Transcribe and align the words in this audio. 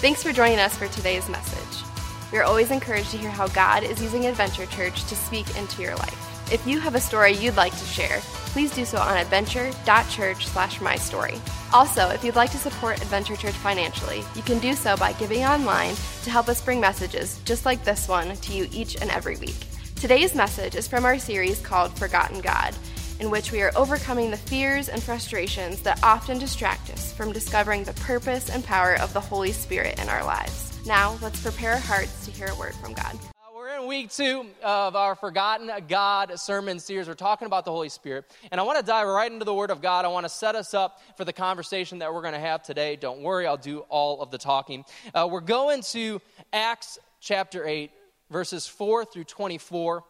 Thanks 0.00 0.22
for 0.22 0.32
joining 0.32 0.58
us 0.58 0.74
for 0.74 0.88
today's 0.88 1.28
message. 1.28 1.84
We 2.32 2.38
are 2.38 2.44
always 2.44 2.70
encouraged 2.70 3.10
to 3.10 3.18
hear 3.18 3.28
how 3.28 3.48
God 3.48 3.82
is 3.82 4.00
using 4.00 4.24
Adventure 4.24 4.64
Church 4.64 5.04
to 5.04 5.14
speak 5.14 5.54
into 5.58 5.82
your 5.82 5.94
life. 5.96 6.50
If 6.50 6.66
you 6.66 6.80
have 6.80 6.94
a 6.94 7.00
story 7.00 7.34
you'd 7.34 7.56
like 7.56 7.76
to 7.78 7.84
share, 7.84 8.20
please 8.46 8.74
do 8.74 8.86
so 8.86 8.96
on 8.96 9.18
adventure.church 9.18 10.46
slash 10.46 10.78
mystory. 10.78 11.38
Also, 11.74 12.08
if 12.08 12.24
you'd 12.24 12.34
like 12.34 12.50
to 12.52 12.56
support 12.56 13.02
Adventure 13.02 13.36
Church 13.36 13.52
financially, 13.56 14.24
you 14.34 14.40
can 14.40 14.58
do 14.58 14.72
so 14.72 14.96
by 14.96 15.12
giving 15.12 15.44
online 15.44 15.94
to 16.22 16.30
help 16.30 16.48
us 16.48 16.64
bring 16.64 16.80
messages 16.80 17.38
just 17.44 17.66
like 17.66 17.84
this 17.84 18.08
one 18.08 18.34
to 18.34 18.54
you 18.54 18.68
each 18.72 18.96
and 19.02 19.10
every 19.10 19.36
week. 19.36 19.66
Today's 19.96 20.34
message 20.34 20.76
is 20.76 20.88
from 20.88 21.04
our 21.04 21.18
series 21.18 21.60
called 21.60 21.92
Forgotten 21.98 22.40
God, 22.40 22.74
in 23.20 23.30
which 23.30 23.52
we 23.52 23.60
are 23.60 23.70
overcoming 23.76 24.30
the 24.30 24.36
fears 24.36 24.88
and 24.88 25.02
frustrations 25.02 25.82
that 25.82 26.02
often 26.02 26.38
distract 26.38 26.90
us 26.90 27.12
from 27.12 27.32
discovering 27.32 27.84
the 27.84 27.92
purpose 27.92 28.48
and 28.48 28.64
power 28.64 28.94
of 28.94 29.12
the 29.12 29.20
Holy 29.20 29.52
Spirit 29.52 30.00
in 30.00 30.08
our 30.08 30.24
lives. 30.24 30.78
Now, 30.86 31.18
let's 31.20 31.40
prepare 31.42 31.72
our 31.72 31.78
hearts 31.78 32.24
to 32.24 32.30
hear 32.30 32.48
a 32.48 32.54
word 32.54 32.74
from 32.76 32.94
God. 32.94 33.14
Uh, 33.14 33.54
we're 33.54 33.76
in 33.76 33.86
week 33.86 34.10
two 34.10 34.46
of 34.62 34.96
our 34.96 35.14
Forgotten 35.14 35.70
God 35.86 36.40
sermon 36.40 36.80
series. 36.80 37.06
We're 37.06 37.14
talking 37.14 37.44
about 37.44 37.66
the 37.66 37.70
Holy 37.70 37.90
Spirit. 37.90 38.24
And 38.50 38.58
I 38.58 38.64
want 38.64 38.78
to 38.78 38.84
dive 38.84 39.06
right 39.06 39.30
into 39.30 39.44
the 39.44 39.54
Word 39.54 39.70
of 39.70 39.82
God. 39.82 40.06
I 40.06 40.08
want 40.08 40.24
to 40.24 40.30
set 40.30 40.54
us 40.54 40.72
up 40.72 41.02
for 41.18 41.26
the 41.26 41.34
conversation 41.34 41.98
that 41.98 42.14
we're 42.14 42.22
going 42.22 42.32
to 42.32 42.40
have 42.40 42.62
today. 42.62 42.96
Don't 42.96 43.20
worry, 43.20 43.46
I'll 43.46 43.58
do 43.58 43.80
all 43.90 44.22
of 44.22 44.30
the 44.30 44.38
talking. 44.38 44.86
Uh, 45.14 45.28
we're 45.30 45.40
going 45.40 45.82
to 45.90 46.22
Acts 46.54 46.98
chapter 47.20 47.66
8, 47.66 47.90
verses 48.30 48.66
4 48.66 49.04
through 49.04 49.24
24. 49.24 50.04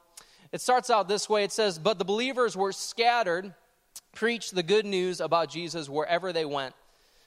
It 0.53 0.61
starts 0.61 0.91
out 0.91 1.09
this 1.09 1.29
way 1.29 1.45
it 1.45 1.53
says, 1.53 1.79
But 1.79 1.99
the 1.99 2.05
believers 2.05 2.57
were 2.57 2.73
scattered, 2.73 3.55
preached 4.13 4.55
the 4.55 4.63
good 4.63 4.87
news 4.87 5.21
about 5.21 5.51
Jesus 5.51 5.89
wherever 5.89 6.33
they 6.33 6.45
went. 6.45 6.75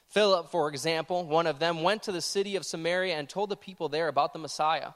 Philip, 0.09 0.51
for 0.51 0.69
example, 0.69 1.25
one 1.25 1.47
of 1.47 1.59
them, 1.59 1.81
went 1.81 2.03
to 2.03 2.11
the 2.11 2.21
city 2.21 2.55
of 2.55 2.65
Samaria 2.65 3.15
and 3.15 3.27
told 3.27 3.49
the 3.49 3.55
people 3.55 3.89
there 3.89 4.07
about 4.07 4.33
the 4.33 4.39
Messiah. 4.39 4.91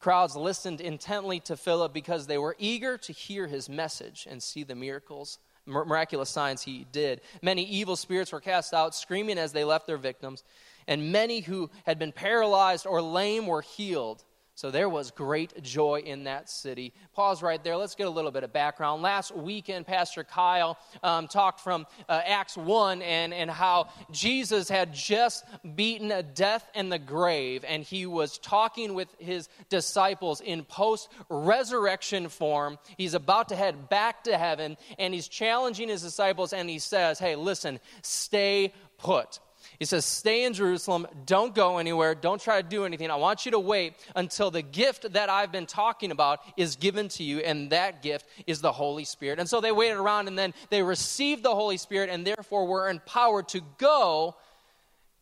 Crowds 0.00 0.36
listened 0.36 0.80
intently 0.80 1.40
to 1.40 1.56
Philip 1.56 1.92
because 1.92 2.26
they 2.26 2.38
were 2.38 2.56
eager 2.58 2.96
to 2.98 3.12
hear 3.12 3.46
his 3.46 3.68
message 3.68 4.26
and 4.30 4.42
see 4.42 4.62
the 4.62 4.74
miracles, 4.74 5.38
miraculous 5.66 6.30
signs 6.30 6.62
he 6.62 6.86
did. 6.90 7.20
Many 7.42 7.64
evil 7.64 7.96
spirits 7.96 8.32
were 8.32 8.40
cast 8.40 8.72
out, 8.72 8.94
screaming 8.94 9.38
as 9.38 9.52
they 9.52 9.64
left 9.64 9.86
their 9.86 9.96
victims, 9.96 10.42
and 10.86 11.12
many 11.12 11.40
who 11.40 11.70
had 11.84 11.98
been 11.98 12.12
paralyzed 12.12 12.86
or 12.86 13.02
lame 13.02 13.46
were 13.46 13.62
healed. 13.62 14.24
So 14.58 14.72
there 14.72 14.88
was 14.88 15.12
great 15.12 15.62
joy 15.62 16.02
in 16.04 16.24
that 16.24 16.50
city. 16.50 16.92
Pause 17.12 17.44
right 17.44 17.62
there. 17.62 17.76
Let's 17.76 17.94
get 17.94 18.08
a 18.08 18.10
little 18.10 18.32
bit 18.32 18.42
of 18.42 18.52
background. 18.52 19.02
Last 19.02 19.32
weekend, 19.32 19.86
Pastor 19.86 20.24
Kyle 20.24 20.76
um, 21.00 21.28
talked 21.28 21.60
from 21.60 21.86
uh, 22.08 22.20
Acts 22.26 22.56
1 22.56 23.00
and, 23.00 23.32
and 23.32 23.48
how 23.48 23.90
Jesus 24.10 24.68
had 24.68 24.92
just 24.92 25.44
beaten 25.76 26.10
death 26.34 26.68
and 26.74 26.90
the 26.90 26.98
grave, 26.98 27.64
and 27.68 27.84
he 27.84 28.04
was 28.04 28.36
talking 28.38 28.94
with 28.94 29.06
his 29.20 29.48
disciples 29.68 30.40
in 30.40 30.64
post 30.64 31.08
resurrection 31.28 32.28
form. 32.28 32.78
He's 32.96 33.14
about 33.14 33.50
to 33.50 33.54
head 33.54 33.88
back 33.88 34.24
to 34.24 34.36
heaven, 34.36 34.76
and 34.98 35.14
he's 35.14 35.28
challenging 35.28 35.88
his 35.88 36.02
disciples, 36.02 36.52
and 36.52 36.68
he 36.68 36.80
says, 36.80 37.20
Hey, 37.20 37.36
listen, 37.36 37.78
stay 38.02 38.72
put. 38.96 39.38
He 39.78 39.84
says, 39.84 40.04
Stay 40.04 40.44
in 40.44 40.54
Jerusalem. 40.54 41.06
Don't 41.24 41.54
go 41.54 41.78
anywhere. 41.78 42.14
Don't 42.14 42.40
try 42.40 42.60
to 42.60 42.68
do 42.68 42.84
anything. 42.84 43.10
I 43.10 43.16
want 43.16 43.44
you 43.44 43.52
to 43.52 43.60
wait 43.60 43.94
until 44.16 44.50
the 44.50 44.62
gift 44.62 45.12
that 45.12 45.30
I've 45.30 45.52
been 45.52 45.66
talking 45.66 46.10
about 46.10 46.40
is 46.56 46.76
given 46.76 47.08
to 47.10 47.22
you, 47.22 47.38
and 47.38 47.70
that 47.70 48.02
gift 48.02 48.26
is 48.46 48.60
the 48.60 48.72
Holy 48.72 49.04
Spirit. 49.04 49.38
And 49.38 49.48
so 49.48 49.60
they 49.60 49.72
waited 49.72 49.98
around, 49.98 50.26
and 50.26 50.36
then 50.36 50.52
they 50.70 50.82
received 50.82 51.44
the 51.44 51.54
Holy 51.54 51.76
Spirit, 51.76 52.10
and 52.10 52.26
therefore 52.26 52.66
were 52.66 52.88
empowered 52.88 53.48
to 53.50 53.60
go 53.78 54.36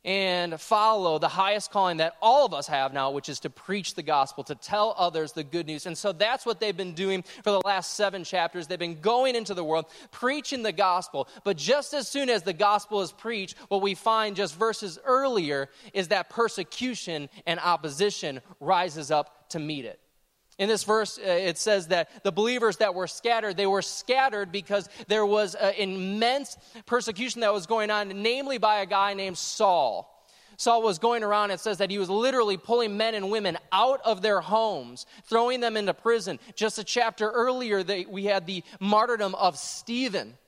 and 0.07 0.59
follow 0.61 1.19
the 1.19 1.29
highest 1.29 1.73
calling 1.73 1.97
that 1.97 2.15
all 2.23 2.47
of 2.47 2.55
us 2.55 2.69
have 2.69 2.95
now, 2.95 3.11
which 3.11 3.29
is 3.29 3.41
to 3.41 3.51
preach 3.51 3.97
the 3.97 4.05
gospel, 4.05 4.45
to 4.45 4.55
tell 4.55 4.95
others 4.97 5.33
the 5.33 5.43
good 5.43 5.67
news. 5.67 5.85
And 5.85 5.99
so 5.99 6.13
that's 6.13 6.47
what 6.47 6.61
they've 6.61 6.77
been 6.77 6.95
doing 6.95 7.25
for 7.43 7.51
the 7.51 7.61
last 7.65 7.95
seven 7.95 8.23
chapters. 8.23 8.69
They've 8.69 8.79
been 8.79 9.01
going 9.01 9.35
into 9.35 9.53
the 9.53 9.65
world, 9.65 9.87
preaching 10.13 10.63
the 10.63 10.71
gospel. 10.71 11.29
But 11.43 11.57
just 11.57 11.93
as 11.93 12.07
soon 12.07 12.31
as 12.31 12.45
the 12.45 12.53
gospel 12.53 13.03
is 13.03 13.11
preached, 13.11 13.59
what 13.67 13.83
we 13.83 13.95
find 13.95 14.37
just 14.37 14.55
verses 14.55 14.97
earlier 15.05 15.69
is 15.93 16.09
that 16.09 16.31
persecution 16.31 17.29
and 17.45 17.59
opposition 17.59 18.41
rises 18.61 19.11
up 19.11 19.49
to 19.51 19.59
meet 19.59 19.85
it. 19.85 19.99
In 20.59 20.69
this 20.69 20.85
verse, 20.85 21.19
uh, 21.19 21.23
it 21.31 21.59
says 21.59 21.89
that 21.89 22.23
the 22.25 22.33
believers 22.33 22.79
that 22.79 22.95
were 22.95 23.07
scattered, 23.07 23.57
they 23.57 23.67
were 23.67 23.83
scattered 23.83 24.51
because 24.51 24.89
there 25.07 25.27
was 25.27 25.55
an 25.55 25.75
immense 25.75 26.57
persecution 26.87 27.43
that 27.43 27.53
was 27.53 27.67
going 27.67 27.91
on, 27.91 28.23
namely 28.23 28.57
by 28.57 28.81
a 28.81 28.87
guy 28.87 29.13
named 29.13 29.37
Saul. 29.37 30.13
Saul 30.57 30.83
was 30.83 30.99
going 30.99 31.23
around, 31.23 31.51
it 31.51 31.61
says 31.61 31.79
that 31.79 31.91
he 31.91 31.99
was 31.99 32.09
literally 32.09 32.57
pulling 32.57 32.97
men 32.97 33.15
and 33.15 33.31
women 33.31 33.59
out 33.71 34.01
of 34.05 34.23
their 34.23 34.41
homes, 34.41 35.05
throwing 35.25 35.61
them 35.61 35.77
into 35.77 35.93
prison. 35.93 36.39
Just 36.55 36.79
a 36.79 36.85
chapter 36.85 37.31
earlier, 37.31 37.83
they, 37.83 38.07
we 38.07 38.25
had 38.25 38.47
the 38.47 38.65
martyrdom 38.81 39.35
of 39.35 39.59
Stephen, 39.59 40.39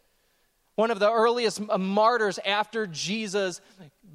one 0.76 0.90
of 0.90 0.98
the 0.98 1.12
earliest 1.12 1.60
martyrs 1.78 2.38
after 2.46 2.86
Jesus 2.86 3.60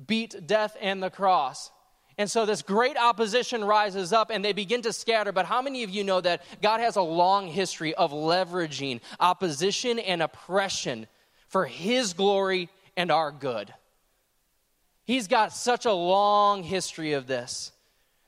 beat 0.07 0.47
death 0.47 0.75
and 0.81 1.03
the 1.03 1.11
cross. 1.11 1.69
And 2.17 2.29
so 2.29 2.45
this 2.45 2.61
great 2.61 2.97
opposition 2.97 3.63
rises 3.63 4.13
up 4.13 4.29
and 4.29 4.45
they 4.45 4.53
begin 4.53 4.81
to 4.83 4.93
scatter. 4.93 5.31
But 5.31 5.45
how 5.45 5.61
many 5.61 5.83
of 5.83 5.89
you 5.89 6.03
know 6.03 6.21
that 6.21 6.43
God 6.61 6.79
has 6.79 6.95
a 6.95 7.01
long 7.01 7.47
history 7.47 7.93
of 7.95 8.11
leveraging 8.11 9.01
opposition 9.19 9.99
and 9.99 10.21
oppression 10.21 11.07
for 11.47 11.65
His 11.65 12.13
glory 12.13 12.69
and 12.95 13.11
our 13.11 13.31
good? 13.31 13.73
He's 15.05 15.27
got 15.27 15.53
such 15.53 15.85
a 15.85 15.91
long 15.91 16.63
history 16.63 17.13
of 17.13 17.27
this 17.27 17.71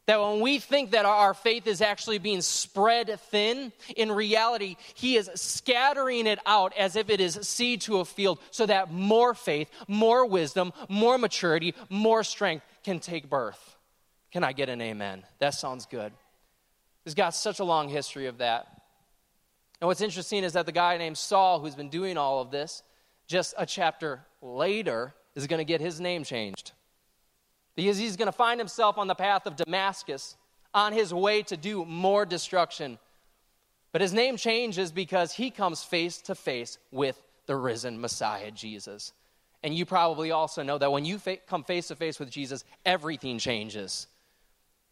that 0.05 0.21
when 0.21 0.39
we 0.39 0.59
think 0.59 0.91
that 0.91 1.05
our 1.05 1.33
faith 1.33 1.65
is 1.65 1.81
actually 1.81 2.19
being 2.19 2.41
spread 2.41 3.19
thin, 3.31 3.71
in 3.95 4.11
reality, 4.11 4.75
He 4.93 5.15
is 5.15 5.29
scattering 5.35 6.27
it 6.27 6.39
out 6.45 6.73
as 6.77 6.95
if 6.95 7.09
it 7.09 7.19
is 7.19 7.39
seed 7.41 7.81
to 7.81 7.99
a 7.99 8.05
field 8.05 8.39
so 8.51 8.65
that 8.65 8.91
more 8.91 9.33
faith, 9.33 9.69
more 9.87 10.25
wisdom, 10.25 10.73
more 10.89 11.17
maturity, 11.17 11.73
more 11.89 12.23
strength 12.23 12.65
can 12.83 12.99
take 12.99 13.29
birth. 13.29 13.74
Can 14.35 14.43
I 14.43 14.51
get 14.51 14.67
an 14.67 14.81
amen? 14.81 15.23
That 15.39 15.53
sounds 15.53 15.85
good. 15.85 16.11
He's 17.05 17.13
got 17.13 17.33
such 17.33 17.61
a 17.61 17.63
long 17.63 17.87
history 17.87 18.25
of 18.25 18.39
that. 18.39 18.67
And 19.79 19.87
what's 19.87 20.01
interesting 20.01 20.43
is 20.43 20.51
that 20.51 20.65
the 20.65 20.73
guy 20.73 20.97
named 20.97 21.17
Saul, 21.17 21.61
who's 21.61 21.73
been 21.73 21.87
doing 21.87 22.17
all 22.17 22.41
of 22.41 22.51
this, 22.51 22.83
just 23.27 23.53
a 23.57 23.65
chapter 23.65 24.25
later, 24.41 25.13
is 25.35 25.47
going 25.47 25.59
to 25.59 25.63
get 25.63 25.79
his 25.79 26.01
name 26.01 26.25
changed. 26.25 26.73
Because 27.77 27.97
he's 27.97 28.17
going 28.17 28.25
to 28.25 28.33
find 28.33 28.59
himself 28.59 28.97
on 28.97 29.07
the 29.07 29.15
path 29.15 29.45
of 29.45 29.55
Damascus, 29.55 30.35
on 30.73 30.91
his 30.91 31.13
way 31.13 31.41
to 31.43 31.55
do 31.55 31.85
more 31.85 32.25
destruction. 32.25 32.99
But 33.93 34.01
his 34.01 34.11
name 34.11 34.35
changes 34.35 34.91
because 34.91 35.31
he 35.31 35.49
comes 35.49 35.81
face 35.81 36.17
to 36.23 36.35
face 36.35 36.77
with 36.91 37.23
the 37.45 37.55
risen 37.55 38.01
Messiah, 38.01 38.51
Jesus. 38.51 39.13
And 39.63 39.73
you 39.73 39.85
probably 39.85 40.31
also 40.31 40.61
know 40.61 40.77
that 40.77 40.91
when 40.91 41.05
you 41.05 41.19
fa- 41.19 41.37
come 41.47 41.63
face 41.63 41.87
to 41.87 41.95
face 41.95 42.19
with 42.19 42.29
Jesus, 42.29 42.65
everything 42.85 43.39
changes. 43.39 44.07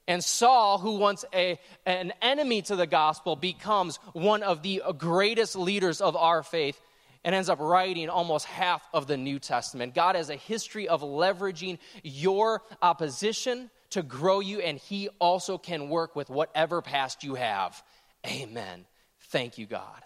And 0.08 0.24
Saul, 0.24 0.80
who 0.80 0.98
once 0.98 1.24
a, 1.34 1.60
an 1.86 2.14
enemy 2.22 2.62
to 2.64 2.76
the 2.76 2.88
gospel, 2.88 3.36
becomes 3.36 3.98
one 4.12 4.44
of 4.44 4.62
the 4.62 4.82
greatest 4.98 5.56
leaders 5.56 6.02
of 6.02 6.16
our 6.16 6.44
faith 6.44 6.80
and 7.24 7.34
ends 7.34 7.48
up 7.48 7.60
writing 7.60 8.10
almost 8.10 8.46
half 8.46 8.86
of 8.94 9.08
the 9.08 9.16
New 9.16 9.40
Testament. 9.40 9.96
God 9.96 10.16
has 10.16 10.30
a 10.30 10.36
history 10.36 10.90
of 10.90 11.02
leveraging 11.02 11.80
your 12.04 12.62
opposition 12.82 13.70
to 13.92 14.04
grow 14.04 14.42
you, 14.42 14.60
and 14.60 14.78
He 14.78 15.08
also 15.20 15.58
can 15.58 15.88
work 15.88 16.18
with 16.18 16.30
whatever 16.30 16.82
past 16.82 17.24
you 17.24 17.36
have. 17.36 17.82
Amen. 18.26 18.86
Thank 19.30 19.58
you, 19.58 19.66
God. 19.66 20.02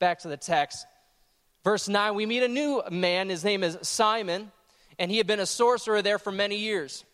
Back 0.00 0.20
to 0.20 0.28
the 0.28 0.36
text. 0.36 0.86
Verse 1.62 1.88
9, 1.88 2.14
we 2.14 2.26
meet 2.26 2.42
a 2.42 2.48
new 2.48 2.82
man. 2.90 3.28
His 3.28 3.44
name 3.44 3.62
is 3.62 3.78
Simon, 3.82 4.50
and 4.98 5.10
he 5.10 5.18
had 5.18 5.26
been 5.26 5.40
a 5.40 5.46
sorcerer 5.46 6.02
there 6.02 6.18
for 6.18 6.32
many 6.32 6.56
years 6.56 7.04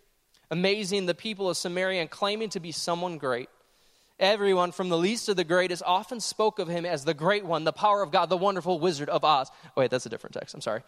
amazing 0.51 1.07
the 1.07 1.15
people 1.15 1.49
of 1.49 1.57
Samaria 1.57 2.01
and 2.01 2.11
claiming 2.11 2.51
to 2.51 2.61
be 2.61 2.73
someone 2.73 3.19
great. 3.19 3.49
Everyone, 4.19 4.71
from 4.71 4.91
the 4.91 4.99
least 4.99 5.27
to 5.27 5.35
the 5.35 5.45
greatest, 5.45 5.83
often 5.87 6.21
spoke 6.21 6.59
of 6.59 6.69
him 6.69 6.85
as 6.85 7.05
the 7.05 7.15
great 7.15 7.45
one, 7.45 7.65
the 7.65 7.73
power 7.73 8.03
of 8.03 8.11
God, 8.11 8.29
the 8.29 8.37
wonderful 8.37 8.79
wizard 8.79 9.09
of 9.09 9.25
Oz. 9.25 9.51
wait, 9.77 9.91
that's 9.91 10.05
a 10.05 10.11
different 10.11 10.35
text. 10.35 10.55
I'm 10.55 10.61
sorry. 10.61 10.83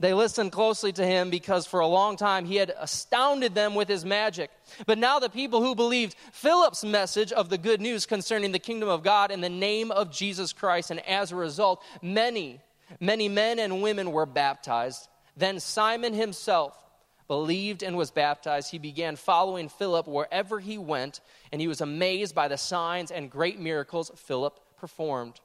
They 0.00 0.12
listened 0.12 0.52
closely 0.52 0.92
to 0.92 1.06
him 1.06 1.30
because 1.30 1.66
for 1.66 1.80
a 1.80 1.86
long 1.86 2.16
time 2.16 2.44
he 2.44 2.56
had 2.56 2.72
astounded 2.78 3.54
them 3.54 3.74
with 3.74 3.88
his 3.88 4.04
magic. 4.04 4.50
But 4.86 4.98
now 4.98 5.18
the 5.18 5.30
people 5.30 5.62
who 5.62 5.74
believed 5.74 6.14
Philip's 6.32 6.84
message 6.84 7.32
of 7.32 7.48
the 7.48 7.58
good 7.58 7.80
news 7.80 8.04
concerning 8.04 8.52
the 8.52 8.58
kingdom 8.58 8.88
of 8.88 9.02
God 9.02 9.30
in 9.30 9.40
the 9.40 9.48
name 9.48 9.90
of 9.90 10.12
Jesus 10.12 10.52
Christ, 10.52 10.90
and 10.90 11.00
as 11.06 11.32
a 11.32 11.36
result, 11.36 11.82
many, 12.02 12.60
many 13.00 13.28
men 13.28 13.58
and 13.58 13.82
women 13.82 14.12
were 14.12 14.26
baptized. 14.26 15.08
Then 15.36 15.58
Simon 15.58 16.12
himself 16.12 16.76
believed 17.26 17.82
and 17.82 17.96
was 17.96 18.10
baptized, 18.10 18.70
he 18.70 18.78
began 18.78 19.16
following 19.16 19.68
Philip 19.68 20.06
wherever 20.06 20.60
he 20.60 20.78
went, 20.78 21.20
and 21.52 21.60
he 21.60 21.68
was 21.68 21.80
amazed 21.80 22.34
by 22.34 22.48
the 22.48 22.58
signs 22.58 23.10
and 23.10 23.30
great 23.30 23.58
miracles 23.58 24.10
Philip 24.16 24.58
performed. 24.78 25.40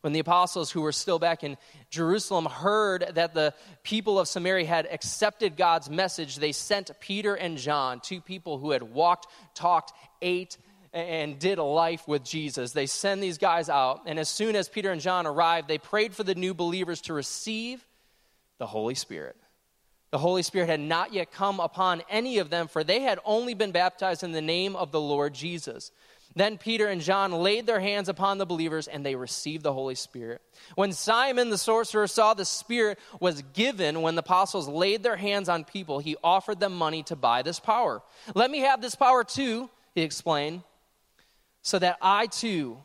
When 0.00 0.12
the 0.12 0.20
apostles 0.20 0.70
who 0.70 0.82
were 0.82 0.92
still 0.92 1.18
back 1.18 1.42
in 1.42 1.56
Jerusalem 1.90 2.46
heard 2.46 3.10
that 3.14 3.34
the 3.34 3.52
people 3.82 4.20
of 4.20 4.28
Samaria 4.28 4.66
had 4.66 4.86
accepted 4.86 5.56
God's 5.56 5.90
message, 5.90 6.36
they 6.36 6.52
sent 6.52 6.92
Peter 7.00 7.34
and 7.34 7.58
John, 7.58 8.00
two 8.00 8.20
people 8.20 8.58
who 8.58 8.70
had 8.70 8.82
walked, 8.82 9.26
talked, 9.54 9.92
ate, 10.22 10.56
and 10.92 11.38
did 11.38 11.58
life 11.58 12.06
with 12.06 12.24
Jesus. 12.24 12.72
They 12.72 12.86
send 12.86 13.22
these 13.22 13.38
guys 13.38 13.68
out, 13.68 14.02
and 14.06 14.18
as 14.18 14.28
soon 14.28 14.54
as 14.54 14.68
Peter 14.68 14.92
and 14.92 15.00
John 15.00 15.26
arrived, 15.26 15.68
they 15.68 15.78
prayed 15.78 16.14
for 16.14 16.22
the 16.22 16.34
new 16.34 16.54
believers 16.54 17.00
to 17.02 17.12
receive 17.12 17.84
the 18.58 18.66
Holy 18.66 18.94
Spirit. 18.94 19.36
The 20.10 20.18
Holy 20.18 20.42
Spirit 20.42 20.68
had 20.68 20.80
not 20.80 21.12
yet 21.12 21.32
come 21.32 21.60
upon 21.60 22.02
any 22.08 22.38
of 22.38 22.50
them, 22.50 22.68
for 22.68 22.82
they 22.82 23.00
had 23.00 23.18
only 23.24 23.54
been 23.54 23.72
baptized 23.72 24.22
in 24.22 24.32
the 24.32 24.40
name 24.40 24.74
of 24.74 24.90
the 24.90 25.00
Lord 25.00 25.34
Jesus. 25.34 25.90
Then 26.34 26.56
Peter 26.56 26.86
and 26.86 27.00
John 27.00 27.32
laid 27.32 27.66
their 27.66 27.80
hands 27.80 28.08
upon 28.08 28.38
the 28.38 28.46
believers 28.46 28.86
and 28.86 29.04
they 29.04 29.16
received 29.16 29.64
the 29.64 29.72
Holy 29.72 29.94
Spirit. 29.94 30.40
When 30.76 30.92
Simon 30.92 31.50
the 31.50 31.58
sorcerer 31.58 32.06
saw 32.06 32.34
the 32.34 32.44
Spirit 32.44 32.98
was 33.18 33.42
given 33.54 34.02
when 34.02 34.14
the 34.14 34.20
apostles 34.20 34.68
laid 34.68 35.02
their 35.02 35.16
hands 35.16 35.48
on 35.48 35.64
people, 35.64 35.98
he 35.98 36.16
offered 36.22 36.60
them 36.60 36.74
money 36.74 37.02
to 37.04 37.16
buy 37.16 37.42
this 37.42 37.58
power. 37.58 38.02
Let 38.34 38.50
me 38.50 38.60
have 38.60 38.80
this 38.80 38.94
power 38.94 39.24
too, 39.24 39.68
he 39.94 40.02
explained, 40.02 40.62
so 41.62 41.78
that 41.78 41.98
I 42.00 42.26
too 42.26 42.78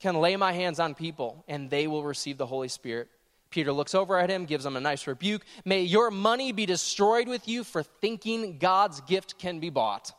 can 0.00 0.20
lay 0.20 0.36
my 0.36 0.52
hands 0.52 0.80
on 0.80 0.94
people 0.94 1.44
and 1.46 1.68
they 1.68 1.86
will 1.86 2.04
receive 2.04 2.38
the 2.38 2.46
Holy 2.46 2.68
Spirit. 2.68 3.08
Peter 3.54 3.72
looks 3.72 3.94
over 3.94 4.18
at 4.18 4.30
him, 4.30 4.46
gives 4.46 4.66
him 4.66 4.74
a 4.74 4.80
nice 4.80 5.06
rebuke. 5.06 5.44
May 5.64 5.82
your 5.82 6.10
money 6.10 6.50
be 6.50 6.66
destroyed 6.66 7.28
with 7.28 7.46
you 7.46 7.62
for 7.62 7.84
thinking 7.84 8.58
God's 8.58 9.00
gift 9.02 9.38
can 9.38 9.60
be 9.60 9.70
bought. 9.70 10.12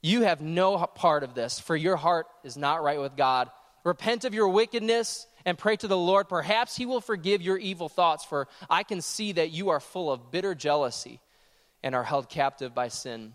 You 0.00 0.20
have 0.20 0.40
no 0.40 0.78
part 0.78 1.24
of 1.24 1.34
this, 1.34 1.58
for 1.58 1.74
your 1.74 1.96
heart 1.96 2.28
is 2.44 2.56
not 2.56 2.84
right 2.84 3.00
with 3.00 3.16
God. 3.16 3.50
Repent 3.82 4.24
of 4.24 4.32
your 4.32 4.48
wickedness 4.48 5.26
and 5.44 5.58
pray 5.58 5.74
to 5.74 5.88
the 5.88 5.98
Lord. 5.98 6.28
Perhaps 6.28 6.76
he 6.76 6.86
will 6.86 7.00
forgive 7.00 7.42
your 7.42 7.58
evil 7.58 7.88
thoughts, 7.88 8.24
for 8.24 8.46
I 8.70 8.84
can 8.84 9.00
see 9.00 9.32
that 9.32 9.50
you 9.50 9.70
are 9.70 9.80
full 9.80 10.12
of 10.12 10.30
bitter 10.30 10.54
jealousy 10.54 11.20
and 11.82 11.96
are 11.96 12.04
held 12.04 12.28
captive 12.28 12.76
by 12.76 12.88
sin. 12.88 13.32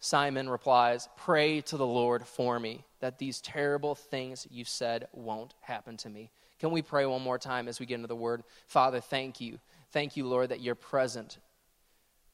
Simon 0.00 0.48
replies, 0.50 1.08
Pray 1.16 1.60
to 1.60 1.76
the 1.76 1.86
Lord 1.86 2.26
for 2.26 2.58
me, 2.58 2.84
that 2.98 3.20
these 3.20 3.40
terrible 3.40 3.94
things 3.94 4.44
you 4.50 4.64
said 4.64 5.06
won't 5.12 5.54
happen 5.60 5.96
to 5.98 6.10
me. 6.10 6.32
Can 6.60 6.70
we 6.70 6.82
pray 6.82 7.04
one 7.06 7.22
more 7.22 7.38
time 7.38 7.68
as 7.68 7.80
we 7.80 7.86
get 7.86 7.96
into 7.96 8.06
the 8.06 8.16
word? 8.16 8.42
Father, 8.66 9.00
thank 9.00 9.40
you. 9.40 9.58
Thank 9.90 10.16
you, 10.16 10.26
Lord, 10.26 10.50
that 10.50 10.60
you're 10.60 10.74
present. 10.74 11.38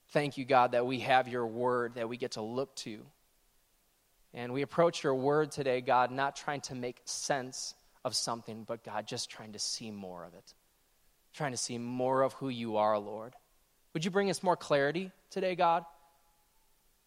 Thank 0.08 0.36
you, 0.36 0.44
God, 0.44 0.72
that 0.72 0.86
we 0.86 1.00
have 1.00 1.28
your 1.28 1.46
word 1.46 1.94
that 1.94 2.08
we 2.08 2.16
get 2.16 2.32
to 2.32 2.42
look 2.42 2.74
to. 2.76 3.00
And 4.32 4.52
we 4.52 4.62
approach 4.62 5.02
your 5.02 5.14
word 5.14 5.50
today, 5.50 5.80
God, 5.80 6.10
not 6.10 6.36
trying 6.36 6.60
to 6.62 6.74
make 6.74 7.00
sense 7.04 7.74
of 8.04 8.14
something, 8.14 8.64
but 8.64 8.84
God, 8.84 9.06
just 9.06 9.30
trying 9.30 9.52
to 9.52 9.58
see 9.58 9.90
more 9.90 10.24
of 10.24 10.34
it. 10.34 10.54
Trying 11.32 11.52
to 11.52 11.56
see 11.56 11.78
more 11.78 12.22
of 12.22 12.32
who 12.34 12.48
you 12.48 12.76
are, 12.76 12.98
Lord. 12.98 13.34
Would 13.92 14.04
you 14.04 14.10
bring 14.10 14.30
us 14.30 14.42
more 14.42 14.56
clarity 14.56 15.10
today, 15.30 15.54
God? 15.54 15.84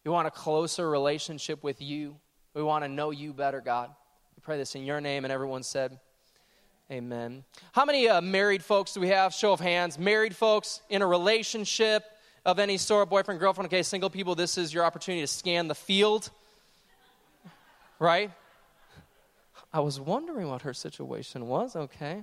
We 0.04 0.10
want 0.10 0.28
a 0.28 0.30
closer 0.30 0.88
relationship 0.88 1.62
with 1.62 1.80
you. 1.80 2.16
We 2.52 2.62
want 2.62 2.84
to 2.84 2.88
know 2.88 3.10
you 3.10 3.32
better, 3.32 3.60
God. 3.60 3.88
We 4.36 4.40
pray 4.42 4.58
this 4.58 4.74
in 4.74 4.84
your 4.84 5.00
name, 5.00 5.24
and 5.24 5.32
everyone 5.32 5.62
said, 5.62 5.98
Amen. 6.90 7.44
How 7.72 7.86
many 7.86 8.08
uh, 8.08 8.20
married 8.20 8.62
folks 8.62 8.92
do 8.92 9.00
we 9.00 9.08
have? 9.08 9.32
Show 9.32 9.52
of 9.52 9.60
hands. 9.60 9.98
Married 9.98 10.36
folks 10.36 10.82
in 10.90 11.00
a 11.00 11.06
relationship 11.06 12.04
of 12.44 12.58
any 12.58 12.76
sort, 12.76 13.08
boyfriend, 13.08 13.40
girlfriend. 13.40 13.66
Okay, 13.66 13.82
single 13.82 14.10
people, 14.10 14.34
this 14.34 14.58
is 14.58 14.74
your 14.74 14.84
opportunity 14.84 15.22
to 15.22 15.26
scan 15.26 15.66
the 15.66 15.74
field. 15.74 16.30
Right? 17.98 18.30
I 19.72 19.80
was 19.80 19.98
wondering 19.98 20.48
what 20.48 20.62
her 20.62 20.74
situation 20.74 21.48
was. 21.48 21.74
Okay. 21.74 22.22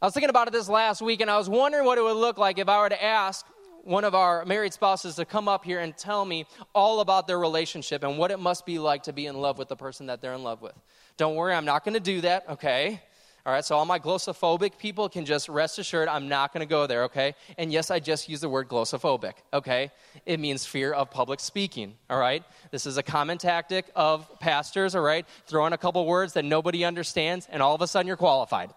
I 0.00 0.06
was 0.06 0.14
thinking 0.14 0.30
about 0.30 0.46
it 0.46 0.52
this 0.52 0.68
last 0.68 1.02
week, 1.02 1.20
and 1.20 1.30
I 1.30 1.38
was 1.38 1.48
wondering 1.48 1.84
what 1.86 1.98
it 1.98 2.02
would 2.02 2.16
look 2.16 2.38
like 2.38 2.58
if 2.58 2.68
I 2.68 2.80
were 2.80 2.88
to 2.88 3.02
ask 3.02 3.44
one 3.82 4.04
of 4.04 4.14
our 4.14 4.44
married 4.44 4.72
spouses 4.72 5.14
to 5.14 5.24
come 5.24 5.48
up 5.48 5.64
here 5.64 5.78
and 5.80 5.96
tell 5.96 6.24
me 6.24 6.44
all 6.74 7.00
about 7.00 7.26
their 7.26 7.38
relationship 7.38 8.02
and 8.02 8.18
what 8.18 8.30
it 8.30 8.38
must 8.38 8.66
be 8.66 8.78
like 8.78 9.04
to 9.04 9.12
be 9.12 9.26
in 9.26 9.36
love 9.36 9.58
with 9.58 9.68
the 9.68 9.76
person 9.76 10.06
that 10.06 10.20
they're 10.20 10.34
in 10.34 10.42
love 10.42 10.60
with. 10.60 10.74
Don't 11.16 11.34
worry, 11.34 11.54
I'm 11.54 11.64
not 11.64 11.84
going 11.84 11.94
to 11.94 12.00
do 12.00 12.20
that, 12.22 12.44
okay? 12.50 13.00
All 13.46 13.52
right, 13.52 13.64
so 13.64 13.76
all 13.76 13.84
my 13.84 13.98
glossophobic 13.98 14.76
people 14.76 15.08
can 15.08 15.24
just 15.24 15.48
rest 15.48 15.78
assured 15.78 16.08
I'm 16.08 16.28
not 16.28 16.52
going 16.52 16.66
to 16.66 16.68
go 16.68 16.86
there, 16.86 17.04
okay? 17.04 17.34
And 17.56 17.72
yes, 17.72 17.90
I 17.90 18.00
just 18.00 18.28
use 18.28 18.40
the 18.40 18.48
word 18.48 18.68
glossophobic, 18.68 19.34
okay? 19.52 19.92
It 20.26 20.40
means 20.40 20.66
fear 20.66 20.92
of 20.92 21.10
public 21.10 21.40
speaking, 21.40 21.94
all 22.10 22.18
right? 22.18 22.42
This 22.70 22.86
is 22.86 22.96
a 22.96 23.02
common 23.02 23.38
tactic 23.38 23.86
of 23.94 24.28
pastors, 24.40 24.94
all 24.94 25.02
right? 25.02 25.24
Throw 25.46 25.64
in 25.66 25.72
a 25.72 25.78
couple 25.78 26.04
words 26.04 26.32
that 26.32 26.44
nobody 26.44 26.84
understands, 26.84 27.46
and 27.50 27.62
all 27.62 27.74
of 27.74 27.80
a 27.80 27.86
sudden 27.86 28.08
you're 28.08 28.16
qualified, 28.16 28.74